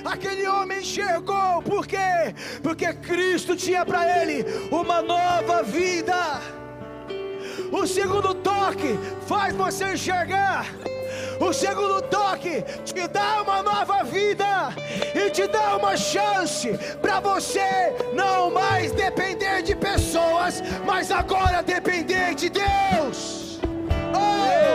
Aquele 0.07 0.47
homem 0.49 0.78
enxergou, 0.78 1.61
por 1.61 1.87
quê? 1.87 2.35
Porque 2.62 2.95
Cristo 2.95 3.55
tinha 3.55 3.85
para 3.85 4.22
ele 4.22 4.43
uma 4.70 5.03
nova 5.03 5.62
vida. 5.62 6.41
O 7.70 7.87
segundo 7.87 8.35
toque 8.37 8.99
faz 9.26 9.55
você 9.55 9.93
enxergar. 9.93 10.64
O 11.39 11.53
segundo 11.53 12.01
toque 12.01 12.62
te 12.87 13.07
dá 13.07 13.43
uma 13.43 13.62
nova 13.62 14.03
vida 14.03 14.72
e 15.15 15.31
te 15.31 15.47
dá 15.47 15.77
uma 15.77 15.97
chance 15.97 16.79
para 17.01 17.21
você 17.21 17.95
não 18.13 18.51
mais 18.51 18.93
depender 18.93 19.63
de 19.63 19.75
pessoas, 19.75 20.63
mas 20.87 21.11
agora 21.11 21.63
depender 21.63 22.35
de 22.35 22.51
Deus. 22.51 23.61
Oh! 24.15 24.73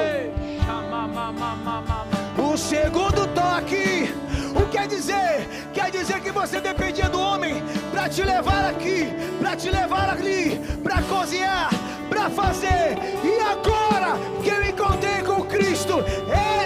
O 2.41 2.57
segundo 2.57 3.27
toque, 3.33 4.13
o 4.55 4.65
que 4.65 4.77
quer 4.77 4.87
dizer? 4.87 5.47
Quer 5.73 5.91
dizer 5.91 6.19
que 6.21 6.31
você 6.31 6.59
dependia 6.59 7.09
do 7.09 7.19
homem 7.19 7.63
para 7.91 8.09
te 8.09 8.23
levar 8.23 8.69
aqui, 8.69 9.07
para 9.39 9.55
te 9.55 9.69
levar 9.69 10.09
ali, 10.09 10.59
para 10.83 11.01
cozinhar, 11.03 11.69
para 12.09 12.29
fazer. 12.29 12.97
E 13.23 13.39
agora 13.39 14.17
que 14.43 14.49
eu 14.49 14.63
encontrei 14.63 15.21
com 15.23 15.43
Cristo, 15.43 16.03
meus 16.27 16.56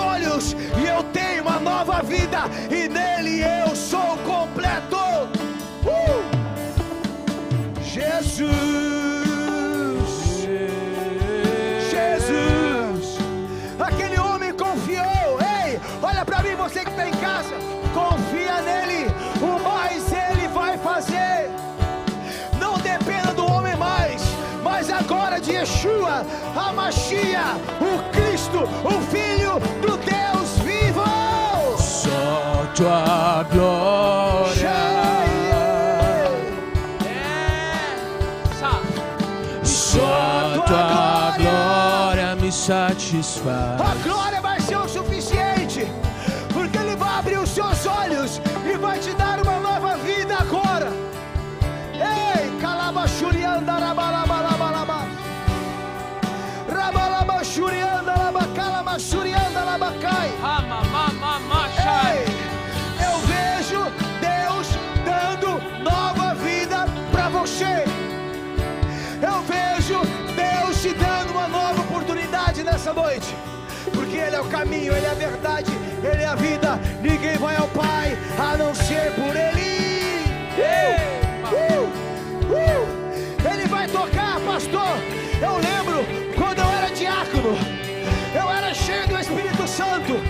olhos 0.00 0.56
e 0.80 0.86
eu 0.86 1.02
tenho 1.12 1.42
uma 1.42 1.58
nova 1.60 2.02
vida, 2.02 2.40
e 2.70 2.88
nele 2.88 3.42
eu 3.42 3.69
Yeshua, 25.70 26.26
a 26.56 26.72
Machia, 26.72 27.56
o 27.80 28.10
Cristo, 28.10 28.68
o 28.84 29.00
Filho 29.02 29.60
do 29.80 29.96
Deus 29.98 30.58
vivo. 30.64 31.04
Só 31.78 32.66
tua 32.74 33.44
glória. 33.52 34.70
Só 39.62 40.64
tua 40.66 41.36
glória 41.38 42.36
me 42.36 42.50
satisfaz. 42.50 43.80
Rabalabachurianda, 57.60 58.14
labacalabachurianda, 58.16 59.64
labacai. 59.64 60.30
Ei, 62.08 62.24
eu 63.04 63.18
vejo 63.28 63.84
Deus 64.18 64.68
dando 65.04 65.60
nova 65.82 66.34
vida 66.34 66.86
para 67.12 67.28
você. 67.28 67.84
Eu 69.20 69.42
vejo 69.42 70.00
Deus 70.34 70.80
te 70.80 70.94
dando 70.94 71.32
uma 71.32 71.48
nova 71.48 71.82
oportunidade 71.82 72.62
nessa 72.62 72.94
noite. 72.94 73.36
Porque 73.92 74.16
Ele 74.16 74.36
é 74.36 74.40
o 74.40 74.44
caminho, 74.44 74.94
Ele 74.94 75.04
é 75.04 75.10
a 75.10 75.14
verdade, 75.14 75.70
Ele 76.02 76.22
é 76.22 76.26
a 76.26 76.34
vida. 76.34 76.80
Ninguém 77.02 77.36
vai 77.36 77.56
ao 77.56 77.68
Pai 77.68 78.16
a 78.38 78.56
não 78.56 78.74
ser 78.74 79.12
por 79.12 79.36
Ele. 79.36 80.24
Uh, 80.56 81.04
uh, 81.54 81.88
uh. 82.54 83.52
Ele 83.52 83.66
vai 83.66 83.86
tocar, 83.86 84.40
pastor. 84.40 84.96
Eu 85.42 85.56
lembro 85.56 85.69
diácono, 87.50 87.56
eu 88.34 88.50
era 88.50 88.72
cheio 88.74 89.06
do 89.08 89.18
Espírito 89.18 89.66
Santo, 89.66 90.20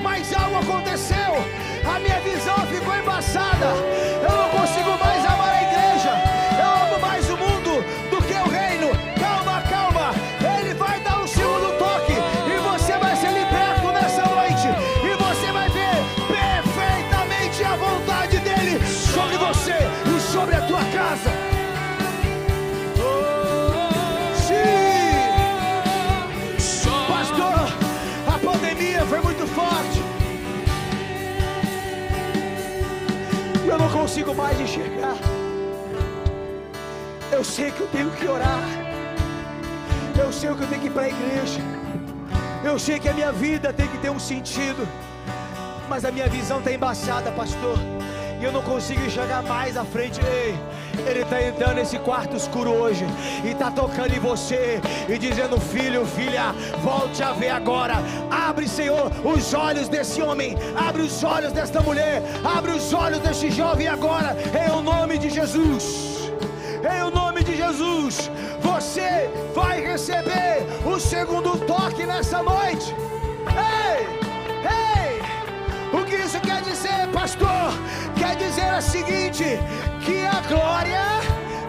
mas 0.00 0.32
algo 0.32 0.58
aconteceu. 0.58 1.32
A 1.84 1.98
minha 1.98 2.20
visão 2.20 2.56
ficou 2.66 2.96
embaçada. 2.96 3.66
Eu 4.22 4.36
não 4.36 4.48
consigo 4.50 4.90
mais 4.98 5.24
amar 5.24 5.50
a 5.50 5.62
igreja. 5.62 6.12
Eu 6.58 6.86
amo 6.86 7.00
mais 7.00 7.28
o 7.28 7.36
mundo 7.36 7.84
do 8.10 8.22
que 8.22 8.34
o 8.34 8.48
reino. 8.48 8.90
Calma, 9.18 9.62
calma. 9.62 10.14
Ele 10.58 10.74
vai 10.74 11.00
dar 11.00 11.22
um 11.22 11.26
segundo 11.26 11.76
toque 11.78 12.12
e 12.12 12.56
você 12.70 12.92
vai 12.98 13.16
ser 13.16 13.32
liberto 13.32 13.88
nessa 13.92 14.24
noite. 14.24 14.68
E 15.02 15.22
você 15.22 15.52
vai 15.52 15.68
ver 15.70 15.96
perfeitamente 16.28 17.64
a 17.64 17.76
vontade 17.76 18.38
dele 18.38 18.80
sobre 18.86 19.36
você 19.38 19.91
não 33.82 33.90
consigo 33.90 34.32
mais 34.32 34.60
enxergar. 34.60 35.16
Eu 37.32 37.42
sei 37.42 37.72
que 37.72 37.80
eu 37.80 37.88
tenho 37.88 38.10
que 38.12 38.26
orar. 38.28 38.62
Eu 40.16 40.32
sei 40.32 40.54
que 40.54 40.62
eu 40.62 40.68
tenho 40.68 40.80
que 40.80 40.86
ir 40.86 40.90
para 40.90 41.02
a 41.02 41.08
igreja. 41.08 41.60
Eu 42.62 42.78
sei 42.78 43.00
que 43.00 43.08
a 43.08 43.12
minha 43.12 43.32
vida 43.32 43.72
tem 43.72 43.88
que 43.88 43.98
ter 43.98 44.10
um 44.10 44.20
sentido. 44.20 44.86
Mas 45.88 46.04
a 46.04 46.12
minha 46.12 46.28
visão 46.28 46.58
está 46.58 46.72
embaçada, 46.72 47.32
pastor. 47.32 47.76
E 48.40 48.44
eu 48.44 48.52
não 48.52 48.62
consigo 48.62 49.04
enxergar 49.04 49.42
mais 49.42 49.76
à 49.76 49.84
frente. 49.84 50.20
Ei, 50.20 50.54
ele 51.06 51.22
está 51.22 51.42
entrando 51.42 51.74
nesse 51.74 51.98
quarto 51.98 52.36
escuro 52.36 52.70
hoje. 52.70 53.04
E 53.44 53.48
está 53.48 53.70
tocando 53.70 54.14
em 54.14 54.20
você. 54.20 54.80
E 55.08 55.18
dizendo: 55.18 55.60
Filho, 55.60 56.06
filha, 56.06 56.52
volte 56.82 57.22
a 57.22 57.32
ver 57.32 57.50
agora. 57.50 57.94
Abre, 58.30 58.68
Senhor, 58.68 59.10
os 59.24 59.54
olhos 59.54 59.88
desse 59.88 60.22
homem. 60.22 60.56
Abre 60.76 61.02
os 61.02 61.22
olhos 61.22 61.52
desta 61.52 61.80
mulher. 61.80 62.22
Abre 62.44 62.72
os 62.72 62.92
olhos 62.92 63.20
deste 63.20 63.50
jovem 63.50 63.88
agora. 63.88 64.36
Em 64.66 64.70
o 64.70 64.82
nome 64.82 65.18
de 65.18 65.30
Jesus 65.30 66.12
em 66.84 67.02
o 67.02 67.10
nome 67.10 67.44
de 67.44 67.56
Jesus, 67.56 68.30
você 68.60 69.30
vai 69.54 69.80
receber 69.80 70.66
o 70.84 70.98
segundo 70.98 71.56
toque 71.64 72.04
nessa 72.04 72.42
noite. 72.42 72.94
Ei, 73.46 74.06
ei, 74.64 75.20
o 75.96 76.04
que 76.04 76.16
isso 76.16 76.40
quer 76.40 76.60
dizer, 76.62 77.08
pastor? 77.12 77.72
Quer 78.16 78.36
dizer 78.36 78.74
o 78.74 78.82
seguinte: 78.82 79.44
que 80.04 80.26
a 80.26 80.40
glória 80.48 81.20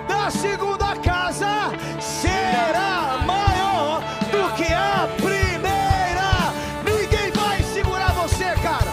da 0.08 0.30
segunda 0.32 0.96
casa 0.98 1.72
será 2.00 3.20
maior 3.26 4.02
do 4.32 4.52
que 4.56 4.74
a 4.74 5.08
primeira. 5.18 6.52
Ninguém 6.84 7.32
vai 7.32 7.62
segurar 7.62 8.12
você, 8.14 8.56
cara. 8.64 8.92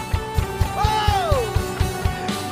Oh, 0.77 1.41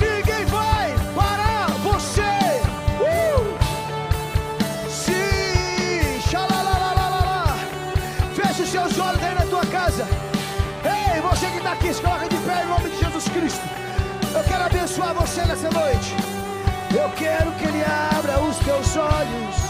ninguém 0.04 0.46
vai 0.46 0.96
parar 1.16 1.68
você. 1.84 2.62
Uh! 3.00 3.58
Sim. 4.90 6.20
Feche 8.36 8.64
os 8.64 8.70
seus 8.70 9.00
olhos 9.00 9.24
aí 9.24 9.36
na 9.36 9.46
tua 9.46 9.66
casa. 9.68 10.08
Ei, 10.84 11.22
você 11.22 11.46
que 11.52 11.58
está 11.58 11.74
aqui, 11.74 11.94
se 11.94 12.02
de 12.02 12.38
pé 12.48 12.64
em 12.64 12.68
nome 12.68 12.90
de 12.90 12.98
Jesus 12.98 13.30
Cristo. 13.30 13.62
Eu 14.34 14.44
quero 14.44 14.64
abençoar 14.64 15.14
você 15.14 15.46
nessa 15.46 15.70
noite. 15.70 16.39
Eu 16.96 17.10
quero 17.12 17.52
que 17.54 17.66
Ele 17.66 17.84
abra 17.84 18.40
os 18.42 18.58
teus 18.60 18.96
olhos. 18.98 19.70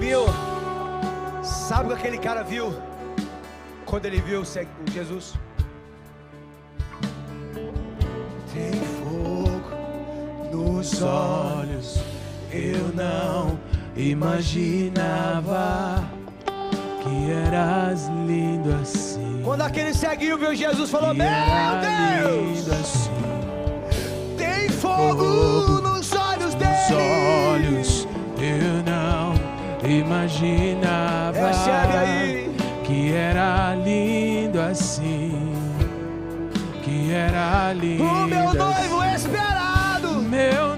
Viu? 0.00 0.24
Sabe 1.42 1.86
o 1.86 1.88
que 1.88 1.94
aquele 1.94 2.18
cara 2.18 2.42
viu 2.42 2.74
quando 3.86 4.06
ele 4.06 4.20
viu 4.20 4.40
o 4.40 4.44
Jesus? 4.92 5.34
Tem 8.52 8.72
fogo 8.72 9.70
nos 10.52 11.02
olhos. 11.02 11.99
Eu 12.52 12.92
não 12.94 13.58
imaginava 13.96 16.04
que 17.02 17.30
eras 17.46 18.08
lindo 18.26 18.72
assim. 18.82 19.40
Quando 19.44 19.62
aquele 19.62 19.94
ceguinho 19.94 20.36
viu 20.38 20.54
Jesus, 20.54 20.90
falou: 20.90 21.14
Meu 21.14 21.26
Deus, 21.26 22.58
lindo 22.58 22.72
assim. 22.72 23.10
tem 24.36 24.68
fogo 24.68 25.24
nos 25.80 26.12
olhos 26.12 26.46
Os 26.46 26.54
dele. 26.54 26.70
olhos 27.52 28.08
eu 28.38 28.82
não 28.84 29.34
imaginava 29.88 31.50
que 32.84 33.12
era 33.12 33.74
lindo 33.76 34.60
assim. 34.60 35.30
Que 36.82 37.12
era 37.12 37.72
lindo. 37.72 38.02
O 38.02 38.26
meu 38.26 38.48
assim. 38.48 38.58
noivo 38.58 39.04
esperado. 39.14 40.08
Meu 40.22 40.76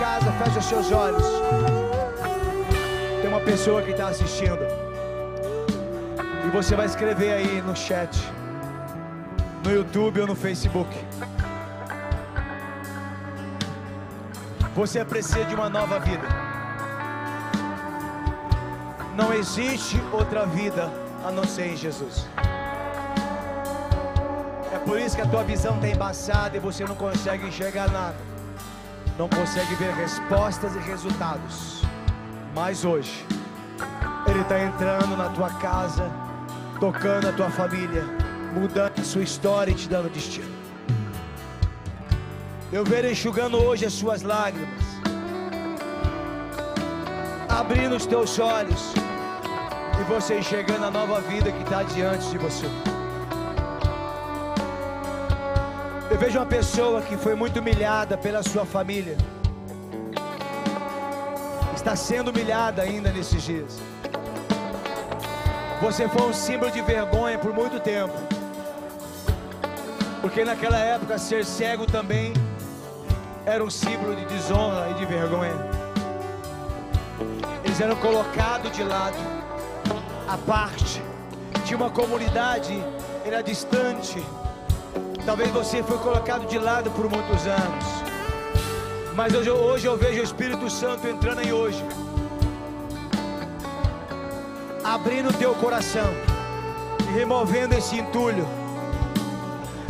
casa, 0.00 0.32
fecha 0.32 0.58
os 0.58 0.64
seus 0.64 0.90
olhos. 0.90 1.22
Tem 3.20 3.28
uma 3.28 3.40
pessoa 3.40 3.82
que 3.82 3.90
está 3.90 4.08
assistindo. 4.08 4.64
E 6.46 6.48
você 6.50 6.74
vai 6.74 6.86
escrever 6.86 7.32
aí 7.34 7.60
no 7.60 7.76
chat, 7.76 8.18
no 9.62 9.70
YouTube 9.70 10.22
ou 10.22 10.26
no 10.26 10.34
Facebook. 10.34 10.88
Você 14.74 15.04
precisa 15.04 15.44
de 15.44 15.54
uma 15.54 15.68
nova 15.68 16.00
vida. 16.00 16.26
Não 19.14 19.34
existe 19.34 20.02
outra 20.10 20.46
vida 20.46 20.90
a 21.26 21.30
não 21.30 21.44
ser 21.44 21.66
em 21.66 21.76
Jesus. 21.76 22.26
É 24.72 24.78
por 24.78 24.98
isso 24.98 25.14
que 25.14 25.20
a 25.20 25.26
tua 25.26 25.44
visão 25.44 25.74
está 25.74 25.88
embaçada 25.88 26.56
e 26.56 26.60
você 26.60 26.86
não 26.86 26.94
consegue 26.94 27.46
enxergar 27.46 27.90
nada. 27.90 28.29
Não 29.20 29.28
consegue 29.28 29.74
ver 29.74 29.92
respostas 29.92 30.74
e 30.74 30.78
resultados. 30.78 31.82
Mas 32.54 32.86
hoje, 32.86 33.26
Ele 34.26 34.40
está 34.40 34.58
entrando 34.58 35.14
na 35.14 35.28
tua 35.28 35.50
casa, 35.50 36.10
tocando 36.80 37.28
a 37.28 37.32
tua 37.34 37.50
família, 37.50 38.02
mudando 38.54 38.98
a 38.98 39.04
sua 39.04 39.22
história 39.22 39.72
e 39.72 39.74
te 39.74 39.90
dando 39.90 40.08
destino. 40.10 40.50
Eu 42.72 42.82
vejo 42.82 43.08
enxugando 43.08 43.62
hoje 43.62 43.84
as 43.84 43.92
suas 43.92 44.22
lágrimas, 44.22 44.84
abrindo 47.46 47.96
os 47.96 48.06
teus 48.06 48.38
olhos 48.38 48.94
e 50.00 50.02
você 50.04 50.38
enxergando 50.38 50.86
a 50.86 50.90
nova 50.90 51.20
vida 51.20 51.52
que 51.52 51.62
está 51.62 51.82
diante 51.82 52.26
de 52.30 52.38
você. 52.38 52.89
Eu 56.10 56.18
vejo 56.18 56.38
uma 56.38 56.46
pessoa 56.46 57.00
que 57.02 57.16
foi 57.16 57.36
muito 57.36 57.60
humilhada 57.60 58.18
pela 58.18 58.42
sua 58.42 58.66
família, 58.66 59.16
está 61.72 61.94
sendo 61.94 62.32
humilhada 62.32 62.82
ainda 62.82 63.12
nesses 63.12 63.40
dias. 63.42 63.78
Você 65.80 66.08
foi 66.08 66.22
um 66.22 66.32
símbolo 66.32 66.72
de 66.72 66.82
vergonha 66.82 67.38
por 67.38 67.54
muito 67.54 67.78
tempo, 67.78 68.12
porque 70.20 70.44
naquela 70.44 70.78
época 70.78 71.16
ser 71.16 71.44
cego 71.44 71.86
também 71.86 72.32
era 73.46 73.62
um 73.62 73.70
símbolo 73.70 74.16
de 74.16 74.24
desonra 74.26 74.90
e 74.90 74.94
de 74.94 75.06
vergonha. 75.06 75.54
Eles 77.64 77.80
eram 77.80 77.94
colocados 77.96 78.72
de 78.72 78.82
lado, 78.82 79.16
à 80.28 80.36
parte. 80.36 81.00
Tinha 81.64 81.76
uma 81.76 81.90
comunidade 81.90 82.82
é 83.24 83.42
distante. 83.42 84.20
Talvez 85.24 85.50
você 85.50 85.82
foi 85.82 85.98
colocado 85.98 86.46
de 86.46 86.58
lado 86.58 86.90
por 86.90 87.08
muitos 87.08 87.46
anos. 87.46 87.84
Mas 89.14 89.34
hoje, 89.34 89.50
hoje 89.50 89.86
eu 89.86 89.96
vejo 89.96 90.20
o 90.20 90.24
Espírito 90.24 90.70
Santo 90.70 91.06
entrando 91.06 91.42
em 91.42 91.52
hoje. 91.52 91.84
Abrindo 94.82 95.28
o 95.28 95.32
teu 95.32 95.54
coração. 95.54 96.08
E 97.08 97.12
removendo 97.12 97.74
esse 97.74 97.98
entulho. 97.98 98.46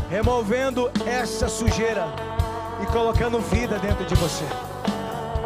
Removendo 0.08 0.90
essa 1.06 1.48
sujeira. 1.48 2.06
E 2.82 2.86
colocando 2.86 3.38
vida 3.40 3.78
dentro 3.78 4.04
de 4.04 4.14
você. 4.16 4.44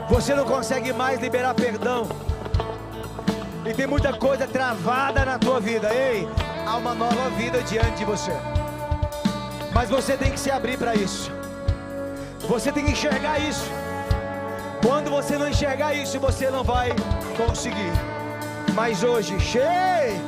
Você 0.08 0.34
não 0.34 0.44
consegue 0.44 0.92
mais 0.92 1.20
liberar 1.20 1.54
perdão. 1.54 2.08
E 3.66 3.74
tem 3.74 3.86
muita 3.86 4.12
coisa 4.12 4.46
travada 4.46 5.24
na 5.24 5.38
tua 5.38 5.60
vida. 5.60 5.92
Ei, 5.92 6.28
há 6.66 6.76
uma 6.76 6.94
nova 6.94 7.30
vida 7.30 7.62
diante 7.62 7.98
de 7.98 8.04
você. 8.04 8.32
Mas 9.74 9.90
você 9.90 10.16
tem 10.16 10.30
que 10.30 10.38
se 10.38 10.50
abrir 10.50 10.78
para 10.78 10.94
isso. 10.94 11.30
Você 12.48 12.70
tem 12.70 12.84
que 12.84 12.92
enxergar 12.92 13.38
isso. 13.38 13.68
Quando 14.86 15.10
você 15.10 15.36
não 15.36 15.48
enxergar 15.48 15.94
isso, 15.94 16.20
você 16.20 16.50
não 16.50 16.62
vai 16.62 16.90
conseguir. 17.36 17.92
Mas 18.74 19.02
hoje, 19.02 19.38
cheio, 19.40 20.20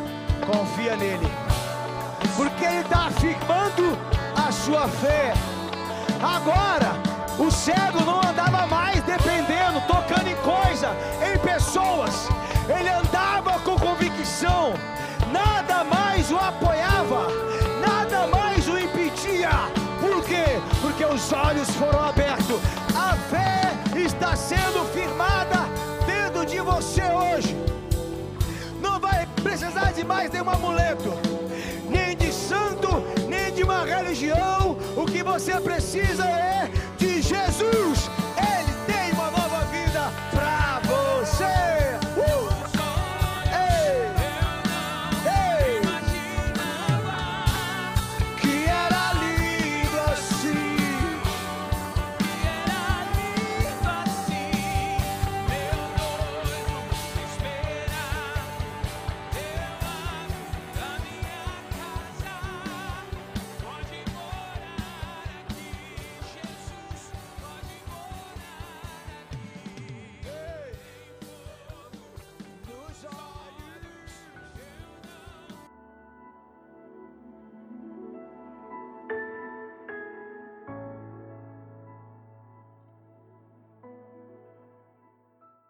confia 0.46 0.96
nele. 0.96 1.28
Porque 2.36 2.64
ele 2.64 2.80
está 2.80 3.06
afirmando 3.06 3.96
a 4.36 4.50
sua 4.50 4.88
fé. 4.88 5.32
Agora, 6.22 6.92
o 7.38 7.50
cego 7.50 8.04
não 8.04 8.18
andava 8.28 8.66
mais 8.66 9.02
dependendo, 9.02 9.80
tocando 9.86 10.26
em 10.26 10.36
coisa, 10.36 10.88
em 11.22 11.38
pessoas. 11.38 12.28
Ele 12.68 12.88
andava 12.88 13.58
com 13.60 13.78
convicção. 13.78 14.74
Nada 15.32 15.84
mais 15.84 16.30
o 16.30 16.36
apoiava, 16.36 17.28
Os 21.16 21.32
olhos 21.32 21.70
foram 21.70 21.98
abertos. 22.10 22.60
A 22.94 23.16
fé 23.30 23.72
está 23.98 24.36
sendo 24.36 24.84
firmada 24.92 25.60
dentro 26.04 26.44
de 26.44 26.60
você 26.60 27.02
hoje. 27.04 27.56
Não 28.82 29.00
vai 29.00 29.26
precisar 29.42 29.92
de 29.92 30.04
mais 30.04 30.30
nenhum 30.30 30.50
amuleto, 30.50 31.14
nem 31.88 32.14
de 32.14 32.30
santo, 32.30 33.02
nem 33.26 33.50
de 33.50 33.62
uma 33.62 33.82
religião. 33.86 34.76
O 34.94 35.06
que 35.06 35.22
você 35.22 35.58
precisa 35.58 36.26
é 36.26 36.70